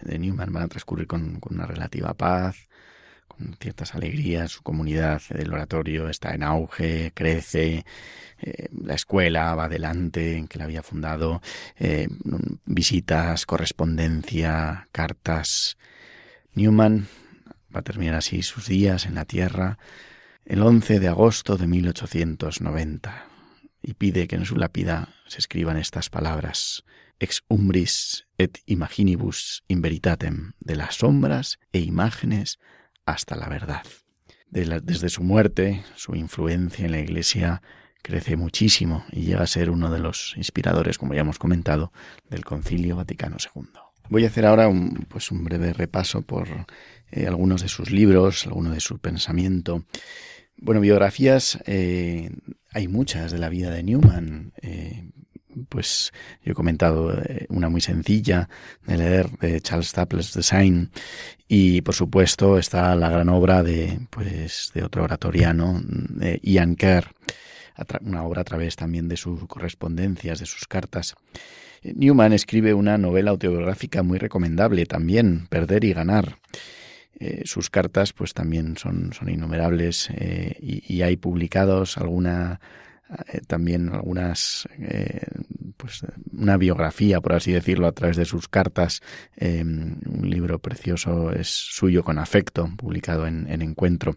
[0.00, 2.68] de Newman van a transcurrir con, una relativa paz,
[3.28, 4.50] con ciertas alegrías.
[4.50, 7.84] Su comunidad del oratorio está en auge, crece,
[8.40, 11.40] eh, la escuela va adelante en que la había fundado,
[12.64, 15.78] visitas, correspondencia, cartas.
[16.54, 17.06] Newman
[17.74, 19.78] va a terminar así sus días en la tierra
[20.44, 23.26] el 11 de agosto de 1890
[23.82, 26.84] y pide que en su lápida se escriban estas palabras
[27.20, 32.58] ex umbris et imaginibus in veritatem de las sombras e imágenes
[33.06, 33.82] hasta la verdad.
[34.50, 37.60] desde su muerte, su influencia en la Iglesia
[38.02, 41.92] crece muchísimo y llega a ser uno de los inspiradores, como ya hemos comentado,
[42.30, 43.68] del Concilio Vaticano II.
[44.08, 46.66] Voy a hacer ahora un, pues un breve repaso por
[47.10, 49.84] eh, algunos de sus libros, alguno de su pensamiento.
[50.56, 52.30] Bueno, biografías eh,
[52.72, 54.52] hay muchas de la vida de Newman.
[54.60, 55.10] Eh,
[55.68, 56.12] pues
[56.44, 58.48] yo he comentado una muy sencilla
[58.86, 60.90] de leer de Charles Staples Design
[61.48, 65.82] y por supuesto está la gran obra de pues de otro oratoriano
[66.42, 67.12] Ian Kerr
[68.02, 71.16] una obra a través también de sus correspondencias de sus cartas
[71.82, 76.38] Newman escribe una novela autobiográfica muy recomendable también Perder y ganar
[77.20, 82.60] eh, sus cartas pues también son, son innumerables eh, y, hay publicados alguna
[83.26, 84.68] eh, también algunas
[85.76, 86.02] pues
[86.32, 89.00] una biografía por así decirlo a través de sus cartas.
[89.40, 94.16] Un libro precioso es suyo con afecto publicado en, en encuentro.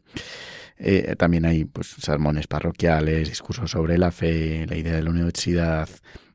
[1.18, 5.90] También hay pues sermones parroquiales discursos sobre la fe la idea de la universidad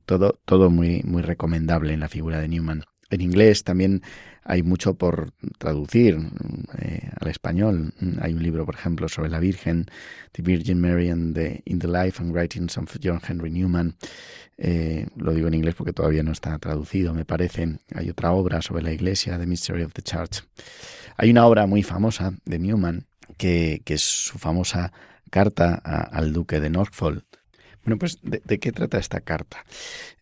[0.04, 4.02] todo todo muy muy recomendable en la figura de Newman en inglés también
[4.48, 6.18] hay mucho por traducir
[6.78, 7.92] eh, al español.
[8.20, 9.86] Hay un libro, por ejemplo, sobre la Virgen,
[10.32, 13.96] The Virgin Mary and the, in the Life and Writings of John Henry Newman.
[14.56, 17.78] Eh, lo digo en inglés porque todavía no está traducido, me parece.
[17.94, 20.44] Hay otra obra sobre la Iglesia, The Mystery of the Church.
[21.16, 24.92] Hay una obra muy famosa de Newman que, es su famosa
[25.30, 27.25] carta al duque de Norfolk.
[27.86, 29.64] Bueno, pues ¿de, qué trata esta carta?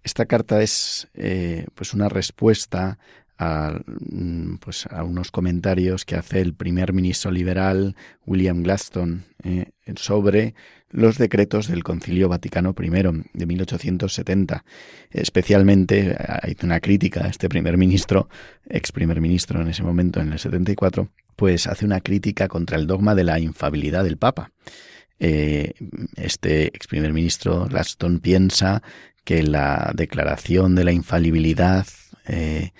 [0.02, 2.98] Esta carta es eh, pues una respuesta
[3.38, 7.96] a, mm, pues a unos comentarios que hace el primer ministro liberal
[8.26, 10.54] William Gladstone eh, sobre
[10.90, 12.90] los decretos del Concilio Vaticano I
[13.32, 14.62] de 1870.
[15.10, 18.28] Especialmente hay una crítica a este primer ministro,
[18.68, 22.86] ex primer ministro en ese momento, en el 74, pues hace una crítica contra el
[22.86, 24.52] dogma de la infabilidad del Papa.
[25.18, 25.72] Eh,
[26.16, 28.82] este ex primer ministro Gladstone piensa
[29.24, 31.86] que la declaración de la infalibilidad
[32.26, 32.72] eh,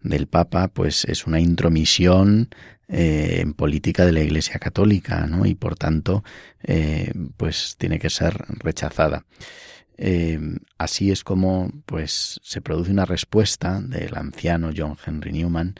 [0.00, 2.48] del Papa, pues es una intromisión
[2.88, 5.46] eh, en política de la Iglesia Católica, ¿no?
[5.46, 6.24] Y por tanto,
[7.36, 9.24] pues tiene que ser rechazada.
[10.78, 15.76] Así es como, pues, se produce una respuesta del anciano John Henry Newman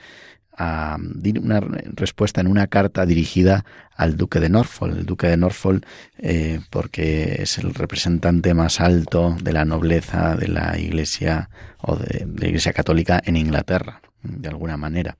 [0.57, 0.97] a
[1.41, 4.95] una respuesta en una carta dirigida al duque de Norfolk.
[4.95, 5.85] El duque de Norfolk,
[6.17, 11.49] eh, porque es el representante más alto de la nobleza de la Iglesia
[11.79, 15.17] o de, la Iglesia católica en Inglaterra, de alguna manera.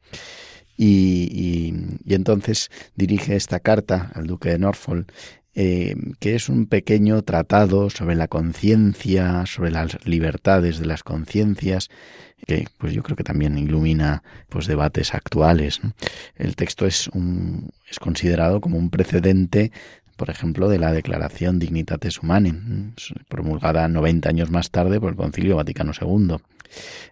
[0.75, 1.29] Y,
[2.03, 5.11] y, entonces dirige esta carta al duque de Norfolk
[5.55, 11.89] eh, que es un pequeño tratado sobre la conciencia, sobre las libertades de las conciencias,
[12.45, 15.79] que pues yo creo que también ilumina pues debates actuales.
[16.35, 19.71] El texto es un, es considerado como un precedente
[20.15, 22.53] por ejemplo, de la Declaración Dignitatis Humanae,
[23.27, 26.37] promulgada 90 años más tarde por el Concilio Vaticano II.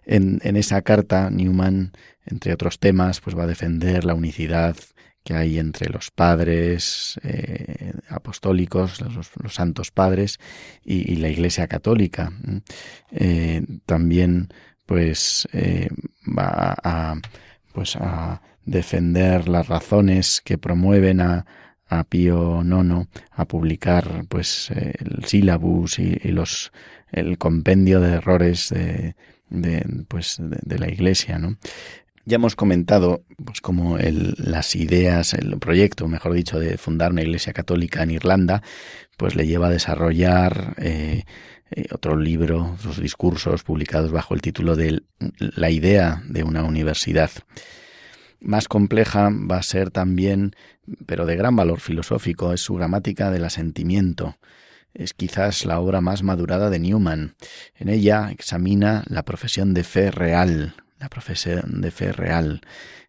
[0.06, 1.92] En, en, esa carta, Newman,
[2.26, 4.76] entre otros temas, pues va a defender la unicidad
[5.24, 10.38] que hay entre los padres eh, apostólicos, los, santos padres
[10.84, 12.32] y, la Iglesia católica.
[13.10, 14.48] Eh, también,
[14.86, 15.88] pues, eh,
[16.26, 17.14] va a,
[17.72, 21.46] pues, a defender las razones que promueven a,
[21.88, 26.72] a Pío IX a publicar, pues, el sílabus y, los
[27.12, 31.58] el compendio de errores de, pues, de, la Iglesia, ¿no?
[32.24, 33.60] Ya hemos comentado pues
[34.38, 38.62] las ideas, el proyecto, mejor dicho, de fundar una iglesia católica en Irlanda,
[39.16, 41.24] pues le lleva a desarrollar eh,
[41.72, 45.02] eh, otro libro, sus discursos publicados bajo el título de
[45.38, 47.30] La idea de una universidad.
[48.40, 50.54] Más compleja va a ser también,
[51.06, 54.36] pero de gran valor filosófico, es su gramática del asentimiento.
[54.94, 57.34] Es quizás la obra más madurada de Newman.
[57.74, 62.60] En ella examina la profesión de fe real, la profesión de fe real,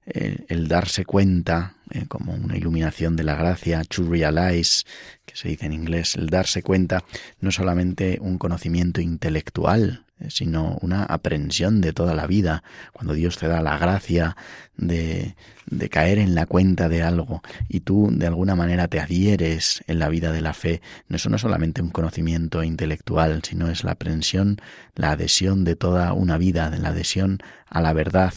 [0.05, 4.83] el, darse cuenta, eh, como una iluminación de la gracia, to realize,
[5.27, 7.03] que se dice en inglés, el darse cuenta,
[7.39, 13.47] no solamente un conocimiento intelectual, sino una aprensión de toda la vida, cuando Dios te
[13.47, 14.35] da la gracia
[14.77, 15.35] de,
[15.67, 19.99] de caer en la cuenta de algo y tú de alguna manera te adhieres en
[19.99, 24.57] la vida de la fe, no es solamente un conocimiento intelectual, sino es la aprensión,
[24.95, 28.33] la adhesión de toda una vida, de la adhesión a la verdad,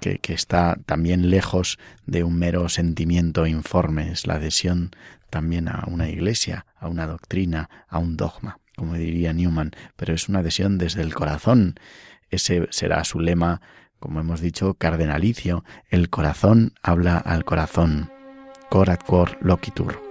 [0.00, 4.92] que, que, está también lejos de un mero sentimiento informe, es la adhesión
[5.28, 10.30] también a una iglesia, a una doctrina, a un dogma como diría Newman, pero es
[10.30, 11.74] una adhesión desde el corazón.
[12.30, 13.60] Ese será su lema,
[13.98, 15.64] como hemos dicho, cardenalicio.
[15.90, 18.10] El corazón habla al corazón.
[18.70, 20.09] Cor ad cor loquitur.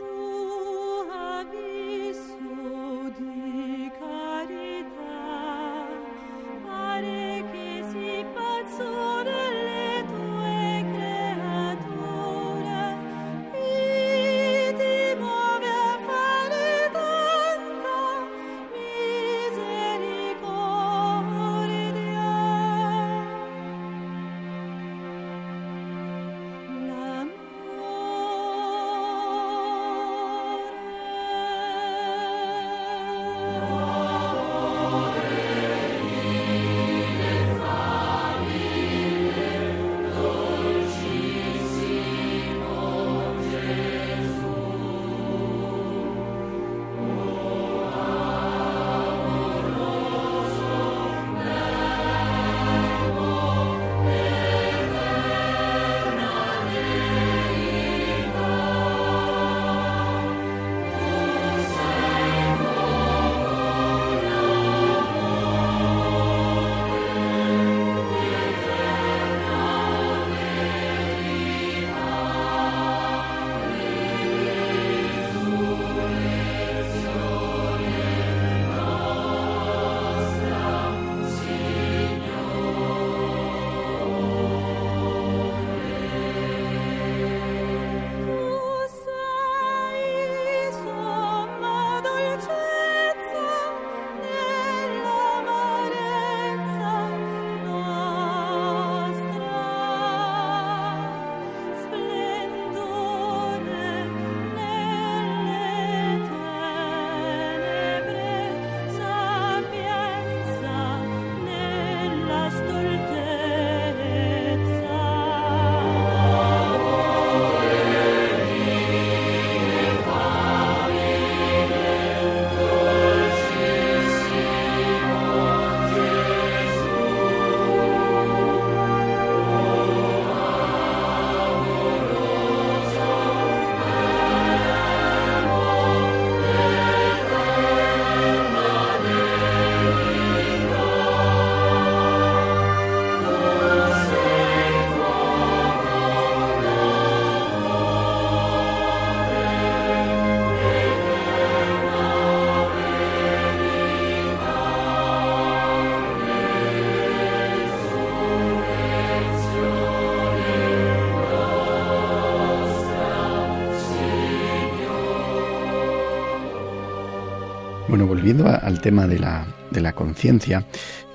[168.20, 170.66] Volviendo al tema de la, de la conciencia,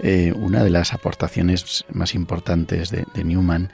[0.00, 3.70] eh, una de las aportaciones más importantes de, Newman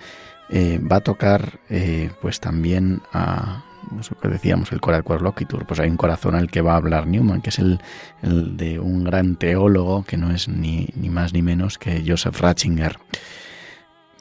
[0.48, 3.62] eh, va a tocar eh, pues también a
[4.00, 7.06] eso que decíamos, el Cora Loquitur, pues hay un corazón al que va a hablar
[7.06, 7.80] Newman, que es el,
[8.20, 12.40] el de un gran teólogo que no es ni, ni, más ni menos que Joseph
[12.40, 12.98] Ratzinger.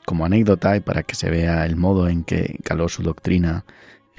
[0.06, 3.66] Como anécdota y para que se vea el modo en que caló su doctrina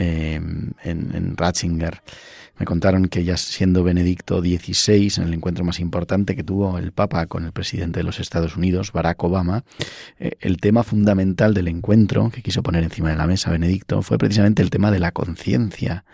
[0.01, 2.03] en, en Ratzinger,
[2.61, 6.92] me contaron que ya siendo Benedicto XVI, en el encuentro más importante que tuvo el
[6.92, 9.64] Papa con el presidente de los Estados Unidos, Barack Obama,
[10.18, 14.18] eh, el tema fundamental del encuentro que quiso poner encima de la mesa Benedicto fue
[14.18, 16.05] precisamente el tema de la conciencia.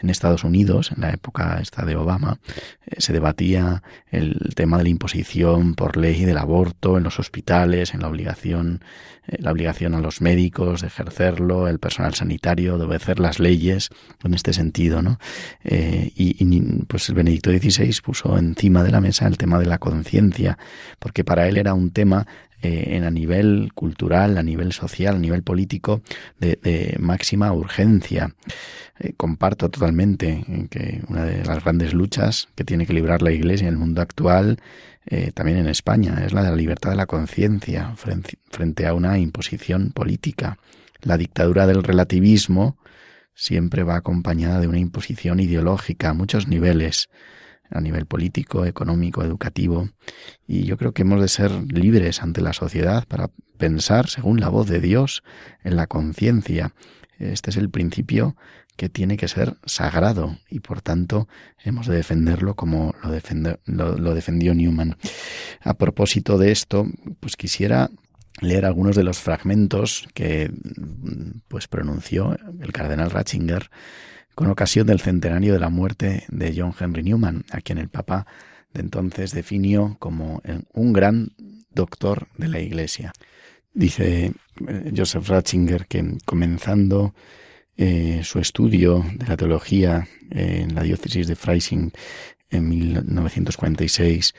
[0.00, 2.38] En Estados Unidos, en la época esta de Obama,
[2.86, 3.82] eh, se debatía
[4.12, 8.84] el tema de la imposición por ley del aborto en los hospitales, en la obligación,
[9.26, 13.90] eh, la obligación a los médicos de ejercerlo, el personal sanitario de obedecer las leyes
[14.24, 15.18] en este sentido, ¿no?
[15.62, 16.28] Eh, y,
[16.86, 20.58] pues el Benedicto XVI puso encima de la mesa el tema de la conciencia,
[20.98, 22.26] porque para él era un tema
[22.62, 26.00] eh, en a nivel cultural, a nivel social, a nivel político,
[26.40, 28.34] de, máxima urgencia.
[28.98, 33.68] Eh, comparto totalmente que una de las grandes luchas que tiene que librar la Iglesia
[33.68, 34.58] en el mundo actual,
[35.32, 39.90] también en España, es la de la libertad de la conciencia frente a una imposición
[39.92, 40.58] política.
[41.00, 42.76] La dictadura del relativismo,
[43.38, 47.08] siempre va acompañada de una imposición ideológica a muchos niveles,
[47.70, 49.90] a nivel político, económico, educativo,
[50.48, 54.48] y yo creo que hemos de ser libres ante la sociedad para pensar según la
[54.48, 55.22] voz de Dios
[55.62, 56.74] en la conciencia.
[57.18, 58.36] Este es el principio
[58.76, 61.28] que tiene que ser sagrado y por tanto
[61.62, 62.94] hemos de defenderlo como
[63.66, 64.96] lo, lo defendió Newman.
[65.60, 66.86] A propósito de esto,
[67.20, 67.90] pues quisiera
[68.40, 70.50] leer algunos de los fragmentos que
[71.48, 73.70] pues pronunció el cardenal Ratzinger
[74.34, 78.26] con ocasión del centenario de la muerte de John Henry Newman, a quien el Papa
[78.72, 81.32] de entonces definió como un gran
[81.70, 83.12] doctor de la Iglesia.
[83.72, 84.32] Dice
[84.66, 87.14] eh, Joseph Ratzinger que comenzando
[87.76, 91.92] eh, su estudio de la teología en la diócesis de Freising
[92.50, 94.34] en 1946,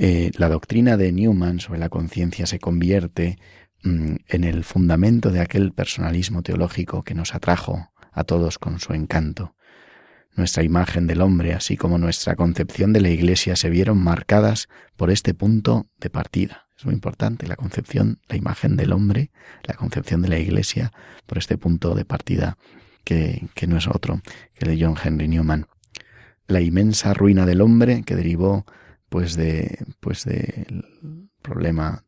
[0.00, 3.36] eh, la doctrina de Newman sobre la conciencia se convierte
[3.82, 8.92] mm, en el fundamento de aquel personalismo teológico que nos atrajo a todos con su
[8.92, 9.56] encanto.
[10.36, 15.10] Nuestra imagen del hombre, así como nuestra concepción de la Iglesia, se vieron marcadas por
[15.10, 16.68] este punto de partida.
[16.78, 19.32] Es muy importante la concepción, la imagen del hombre,
[19.64, 20.92] la concepción de la Iglesia,
[21.26, 22.56] por este punto de partida
[23.02, 24.20] que, que no es otro
[24.54, 25.66] que el de John Henry Newman.
[26.46, 28.64] La inmensa ruina del hombre que derivó
[29.08, 30.84] pues de pues del
[31.42, 32.04] problema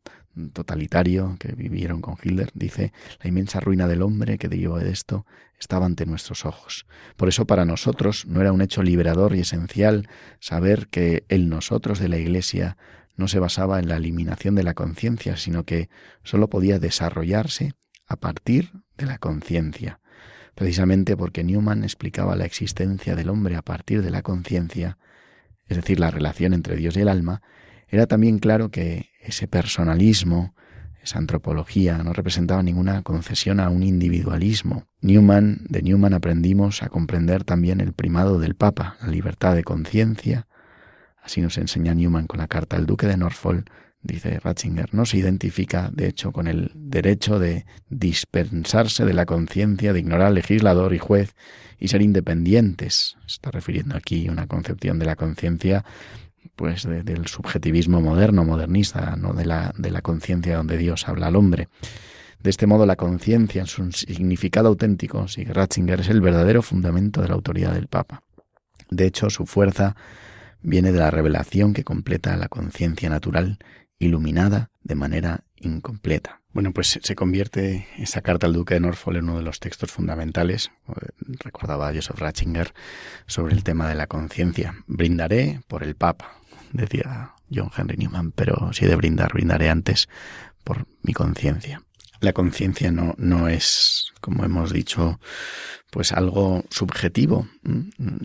[0.53, 5.25] totalitario que vivieron con Hitler, dice, la inmensa ruina del hombre que derivó de esto
[5.59, 6.85] estaba ante nuestros ojos.
[7.17, 10.07] Por eso para nosotros no era un hecho liberador y esencial
[10.39, 12.77] saber que el nosotros de la Iglesia
[13.15, 15.89] no se basaba en la eliminación de la conciencia, sino que
[16.23, 17.73] sólo podía desarrollarse
[18.07, 19.99] a partir de la conciencia.
[20.55, 24.97] Precisamente porque Newman explicaba la existencia del hombre a partir de la conciencia,
[25.71, 27.41] es decir, la relación entre Dios y el alma,
[27.87, 30.53] era también claro que ese personalismo,
[31.01, 34.83] esa antropología, no representaba ninguna concesión a un individualismo.
[34.99, 40.47] Newman, de Newman aprendimos a comprender también el primado del Papa, la libertad de conciencia.
[41.23, 43.71] Así nos enseña Newman con la carta al duque de Norfolk,
[44.03, 49.93] dice Ratzinger, no se identifica, de hecho, con el derecho de dispensarse de la conciencia,
[49.93, 51.35] de ignorar legislador y juez
[51.79, 53.17] y ser independientes.
[53.25, 55.85] Está refiriendo aquí una concepción de la conciencia
[56.55, 61.35] pues del subjetivismo moderno, modernista, no de la, de la conciencia donde Dios habla al
[61.35, 61.69] hombre.
[62.41, 67.21] De este modo, la conciencia, en su significado auténtico, sigue Ratzinger, es el verdadero fundamento
[67.21, 68.23] de la autoridad del Papa.
[68.89, 69.95] De hecho, su fuerza
[70.61, 73.59] viene de la revelación que completa la conciencia natural,
[74.01, 76.41] iluminada de manera incompleta.
[76.53, 79.91] Bueno, pues se convierte esa carta al duque de Norfolk en uno de los textos
[79.91, 80.71] fundamentales.
[81.39, 82.73] Recordaba a Joseph Ratzinger
[83.25, 84.75] sobre el tema de la conciencia.
[84.87, 86.33] Brindaré por el Papa,
[86.73, 90.09] decía John Henry Newman, pero si he de brindar, brindaré antes
[90.63, 91.83] por mi conciencia.
[92.21, 95.19] La conciencia no, no es, como hemos dicho,
[95.89, 97.47] pues algo subjetivo.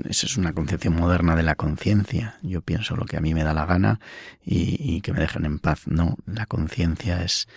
[0.09, 2.37] Esa es una concepción moderna de la conciencia.
[2.43, 4.01] Yo pienso lo que a mí me da la gana
[4.45, 5.87] y, que me dejen en paz.
[5.87, 7.49] No, la conciencia es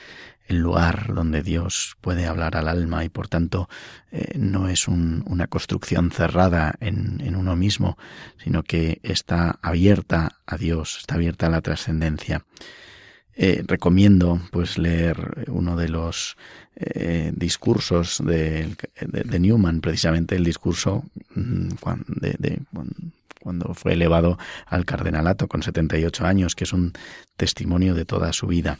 [0.47, 3.69] el lugar donde Dios puede hablar al alma y por tanto
[4.11, 7.97] eh, no es una construcción cerrada en, en, uno mismo,
[8.41, 12.45] sino que está abierta a Dios, está abierta a la trascendencia.
[13.41, 16.35] Eh, recomiendo pues leer uno de los
[16.75, 21.69] eh, discursos de, de, Newman, precisamente el discurso mm,
[22.19, 22.61] de,
[23.39, 26.91] cuando fue elevado al cardenalato con 78 años, que es un
[27.37, 28.79] testimonio de toda su vida.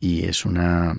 [0.00, 0.96] Y es una,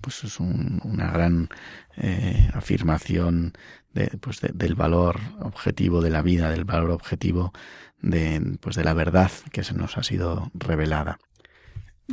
[0.00, 1.48] pues es una gran
[1.96, 3.54] eh, afirmación
[3.94, 7.52] de, pues del valor objetivo de la vida, del valor objetivo
[8.00, 11.18] de, pues de la verdad que se nos ha sido revelada.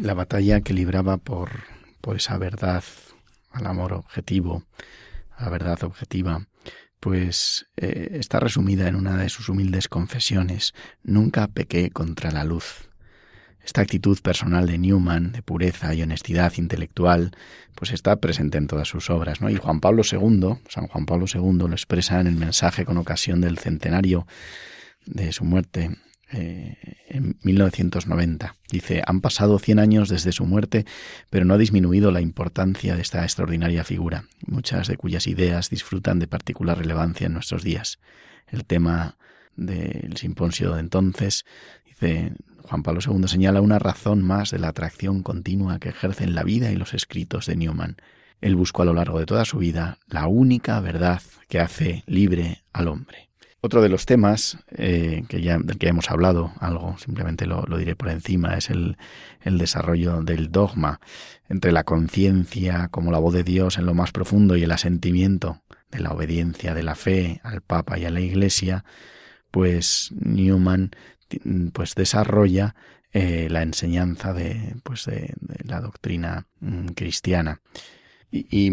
[0.02, 1.52] La batalla que libraba por,
[2.00, 2.84] por esa verdad
[3.52, 4.64] al amor objetivo,
[5.36, 6.48] a la verdad objetiva,
[7.02, 10.74] pues eh, está resumida en una de sus humildes confesiones.
[11.04, 12.90] Nunca pequé contra la luz.
[13.62, 17.32] Esta actitud personal de Newman, de pureza y honestidad intelectual,
[17.76, 19.50] pues está presente en todas sus obras, ¿no?
[19.50, 23.42] Y Juan Pablo II, San Juan Pablo II lo expresa en el mensaje con ocasión
[23.42, 24.26] del centenario
[25.06, 25.98] de su muerte
[26.32, 26.76] eh,
[27.08, 28.56] en 1990.
[28.72, 30.86] Dice, han pasado 100 años desde su muerte,
[31.30, 36.20] pero no ha disminuido la importancia de esta extraordinaria figura, muchas de cuyas ideas disfrutan
[36.20, 38.00] de particular relevancia en nuestros días.
[38.48, 39.18] El tema
[39.56, 41.46] del simposio de entonces,
[41.86, 46.44] dice Juan Pablo II, señala una razón más de la atracción continua que ejercen la
[46.44, 47.98] vida y los escritos de Newman.
[48.40, 52.64] Él buscó a lo largo de toda su vida la única verdad que hace libre
[52.72, 53.29] al hombre.
[53.62, 57.96] Otro de los temas eh, que ya, del que hemos hablado algo, simplemente lo, diré
[57.96, 58.98] por encima, es el,
[59.42, 61.02] el desarrollo del dogma
[61.50, 65.62] entre la conciencia como la voz de Dios en lo más profundo y el asentimiento
[65.92, 68.86] de la obediencia de la fe al Papa y a la Iglesia,
[69.52, 70.92] pues Newman
[71.74, 72.76] pues desarrolla
[73.12, 75.34] eh, la enseñanza de, pues de,
[75.66, 77.60] la doctrina mm, cristiana.
[78.32, 78.72] y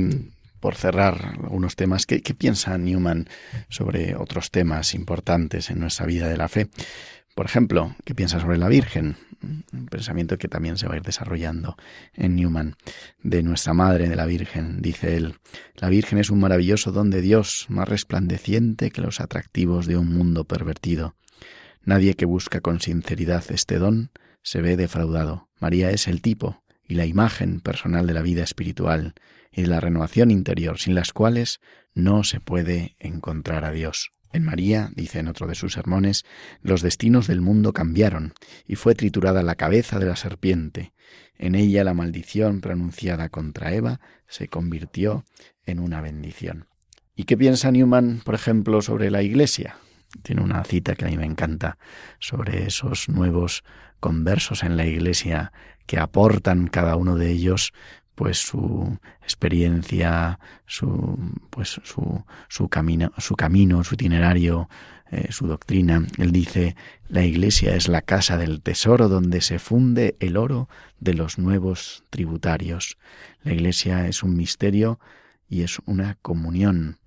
[0.66, 3.28] por cerrar algunos temas, ¿qué, piensa Newman
[3.68, 6.66] sobre otros temas importantes en nuestra vida de la fe?
[7.36, 9.14] Por ejemplo, ¿qué piensa sobre la Virgen?
[9.44, 11.76] Un pensamiento que también se va a ir desarrollando
[12.14, 12.74] en Newman.
[13.22, 15.36] De nuestra Madre, de la Virgen, dice él,
[15.76, 20.12] la Virgen es un maravilloso don de Dios, más resplandeciente que los atractivos de un
[20.12, 21.14] mundo pervertido.
[21.84, 24.10] Nadie que busca con sinceridad este don
[24.42, 25.48] se ve defraudado.
[25.60, 29.14] María es el tipo y la imagen personal de la vida espiritual
[29.56, 31.60] y la renovación interior, sin las cuales
[31.94, 34.10] no se puede encontrar a Dios.
[34.32, 36.24] En María, dice en otro de sus sermones,
[36.60, 38.34] los destinos del mundo cambiaron
[38.66, 40.92] y fue triturada la cabeza de la serpiente.
[41.38, 45.24] En ella la maldición pronunciada contra Eva se convirtió
[45.64, 46.66] en una bendición.
[47.14, 49.78] ¿Y qué piensa Newman, por ejemplo, sobre la Iglesia?
[50.22, 51.78] Tiene una cita que a mí me encanta
[52.18, 53.64] sobre esos nuevos
[54.00, 55.52] conversos en la Iglesia
[55.86, 57.72] que aportan cada uno de ellos
[58.16, 61.16] pues su experiencia, su
[61.50, 64.68] pues su, su camino, su camino, su itinerario,
[65.12, 66.04] eh, su doctrina.
[66.18, 66.74] Él dice
[67.08, 72.02] la Iglesia es la casa del tesoro donde se funde el oro de los nuevos
[72.10, 72.98] tributarios.
[73.44, 74.98] La Iglesia es un misterio
[75.48, 76.98] y es una comunión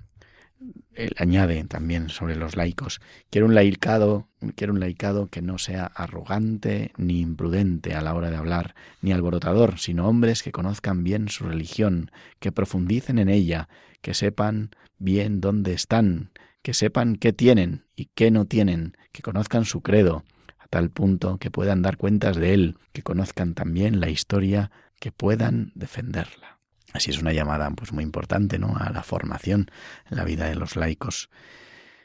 [0.94, 3.00] él añade también sobre los laicos,
[3.30, 8.30] quiero un laicado, quiero un laicado que no sea arrogante ni imprudente a la hora
[8.30, 13.70] de hablar, ni alborotador, sino hombres que conozcan bien su religión, que profundicen en ella,
[14.02, 16.32] que sepan bien dónde están,
[16.62, 20.26] que sepan qué tienen y qué no tienen, que conozcan su credo,
[20.58, 25.14] a tal punto que puedan dar cuentas de él, que conozcan también la historia, que
[25.14, 26.59] puedan defenderla.
[26.94, 28.76] Así es una llamada pues muy importante ¿no?
[28.78, 29.70] a la formación
[30.10, 31.30] en la vida de los laicos.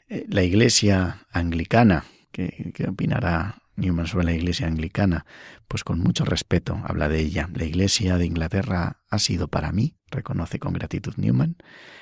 [0.07, 5.25] Eh, la iglesia anglicana, ¿qué, ¿qué opinará Newman sobre la iglesia anglicana?
[5.67, 7.49] Pues con mucho respeto habla de ella.
[7.53, 11.57] La iglesia de Inglaterra ha sido para mí, reconoce con gratitud Newman,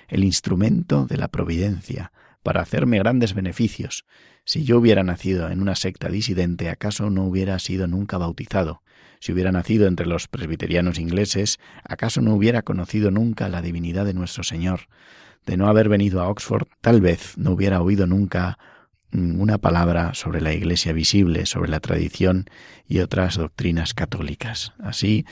[0.09, 2.11] el instrumento de la providencia
[2.43, 4.05] para hacerme grandes beneficios.
[4.45, 8.83] Si yo hubiera nacido en una secta disidente, ¿acaso no hubiera sido nunca bautizado?
[9.23, 14.13] Si hubiera nacido entre los presbiterianos ingleses, ¿acaso no hubiera conocido nunca la divinidad de
[14.13, 14.89] nuestro Señor?
[15.45, 18.57] De no haber venido a Oxford, tal vez no hubiera oído nunca
[19.13, 22.47] una palabra sobre la Iglesia visible, sobre la tradición
[22.85, 24.73] y otras doctrinas católicas.
[24.79, 25.25] Así,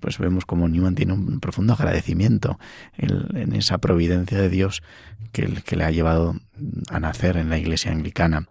[0.00, 2.58] pues vemos como Newman tiene un profundo agradecimiento
[2.96, 4.82] en, esa providencia de Dios
[5.30, 6.34] que, que le ha llevado
[6.90, 8.48] a nacer en la Iglesia anglicana.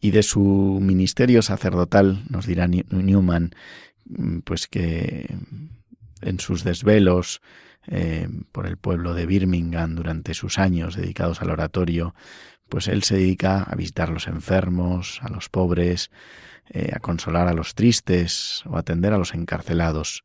[0.00, 3.54] Y de su ministerio sacerdotal, nos dirá Newman, Mm,
[4.44, 5.34] pues que
[6.20, 7.40] en sus desvelos
[7.86, 12.14] eh, por el pueblo de Birmingham durante sus años dedicados al oratorio,
[12.68, 16.10] pues él se dedica a visitar a los enfermos, a los pobres,
[16.70, 20.24] eh, a consolar a los tristes o a atender a los encarcelados.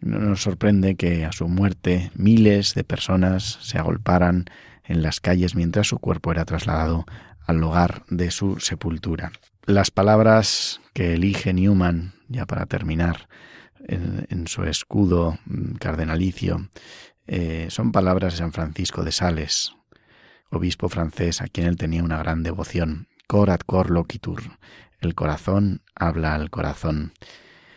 [0.00, 4.44] No nos sorprende que a su muerte miles de personas se agolparan
[4.84, 7.04] en las calles mientras su cuerpo era trasladado
[7.44, 9.32] al lugar de su sepultura.
[9.66, 13.28] Las palabras que elige Newman, ya para terminar,
[13.86, 15.38] en, su escudo
[15.78, 16.68] cardenalicio,
[17.26, 19.74] eh, son palabras de San Francisco de Sales,
[20.50, 24.42] obispo francés a quien él tenía una gran devoción, corat cor loquitur.
[25.00, 27.12] El corazón habla al corazón.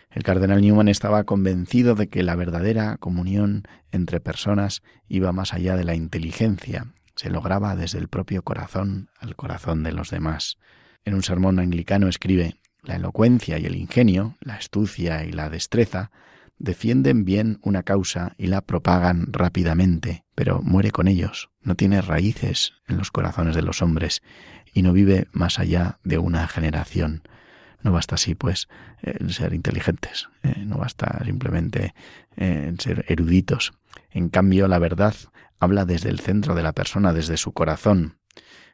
[0.09, 5.75] El cardenal Newman estaba convencido de que la verdadera comunión entre personas iba más allá
[5.75, 10.57] de la inteligencia, se lograba desde el propio corazón al corazón de los demás.
[11.05, 16.11] En un sermón anglicano escribe La elocuencia y el ingenio, la astucia y la destreza,
[16.57, 22.73] defienden bien una causa y la propagan rápidamente, pero muere con ellos, no tiene raíces
[22.87, 24.21] en los corazones de los hombres
[24.73, 27.23] y no vive más allá de una generación.
[27.83, 28.67] No basta así, pues,
[29.29, 31.95] ser inteligentes, eh, no basta simplemente
[32.37, 33.73] eh, ser eruditos.
[34.11, 35.15] En cambio, la verdad
[35.59, 38.17] habla desde el centro de la persona, desde su corazón.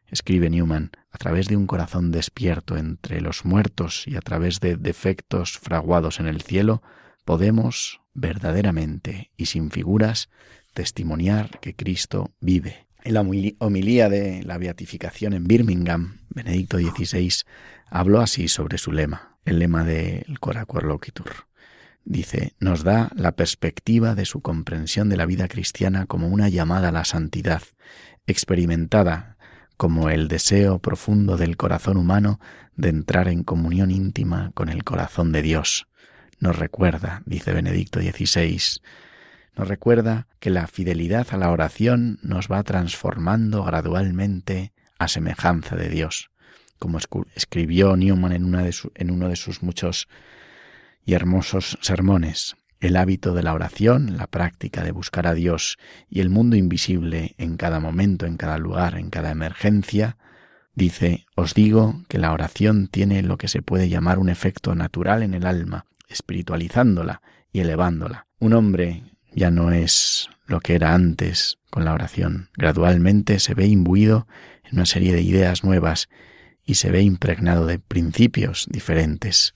[0.10, 4.78] Escribe Newman, a través de un corazón despierto entre los muertos y a través de
[4.78, 6.82] defectos fraguados en el cielo,
[7.26, 10.30] podemos verdaderamente y sin figuras
[10.74, 12.88] testimoniar que Cristo vive.
[13.03, 13.26] En la
[13.60, 17.32] homilía de la beatificación en Birmingham, Benedicto XVI
[17.89, 21.47] habló así sobre su lema, el lema del Cora Loquitur.
[22.03, 26.89] Dice, nos da la perspectiva de su comprensión de la vida cristiana como una llamada
[26.89, 27.64] a la santidad,
[28.26, 29.37] experimentada
[29.78, 32.39] como el deseo profundo del corazón humano
[32.75, 35.88] de entrar en comunión íntima con el corazón de Dios
[36.39, 38.82] nos recuerda, dice Benedicto XVI,
[39.55, 45.89] nos recuerda que la fidelidad a la oración nos va transformando gradualmente a semejanza de
[45.89, 46.30] Dios,
[46.78, 46.99] como
[47.36, 48.53] escribió Newman en,
[48.95, 50.07] en uno de sus muchos
[51.05, 52.55] y hermosos sermones.
[52.80, 55.78] El hábito de la oración, la práctica de buscar a Dios
[56.09, 60.17] y el mundo invisible en cada momento, en cada lugar, en cada emergencia,
[60.75, 65.23] dice, os digo que la oración tiene lo que se puede llamar un efecto natural
[65.23, 67.21] en el alma, espiritualizándola
[67.51, 68.28] y elevándola.
[68.39, 69.03] Un hombre
[69.34, 72.49] ya no es lo que era antes con la oración.
[72.55, 74.28] Gradualmente se ve imbuido
[74.63, 76.09] en una serie de ideas nuevas
[76.63, 79.55] y se ve impregnado de principios diferentes.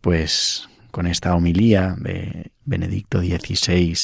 [0.00, 3.96] Pues con esta homilía de Benedicto XVI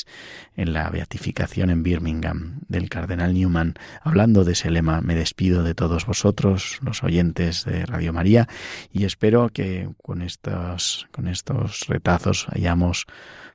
[0.57, 5.75] en la beatificación en Birmingham del cardenal Newman, hablando de ese lema, me despido de
[5.75, 8.49] todos vosotros, los oyentes de Radio María,
[8.93, 13.07] y espero que con estos, con estos retazos hayamos,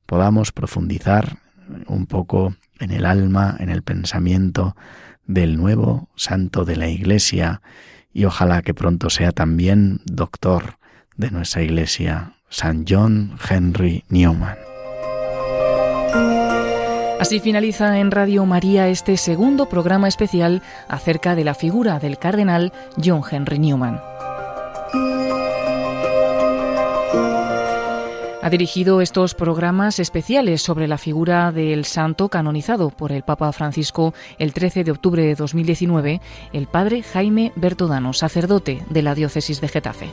[0.05, 1.37] podamos profundizar
[1.87, 4.75] un poco en el alma, en el pensamiento
[5.25, 7.61] del nuevo santo de la Iglesia,
[8.13, 10.77] y ojalá que pronto sea también doctor
[11.15, 14.57] de nuestra Iglesia, San John Henry Newman.
[17.17, 22.73] Así finaliza en Radio María este segundo programa especial acerca de la figura del cardenal
[23.01, 24.01] John Henry Newman.
[28.43, 34.13] Ha dirigido estos programas especiales sobre la figura del santo canonizado por el Papa Francisco
[34.39, 36.19] el 13 de octubre de 2019,
[36.51, 40.09] el padre Jaime Bertodano, sacerdote de la diócesis de Getafe.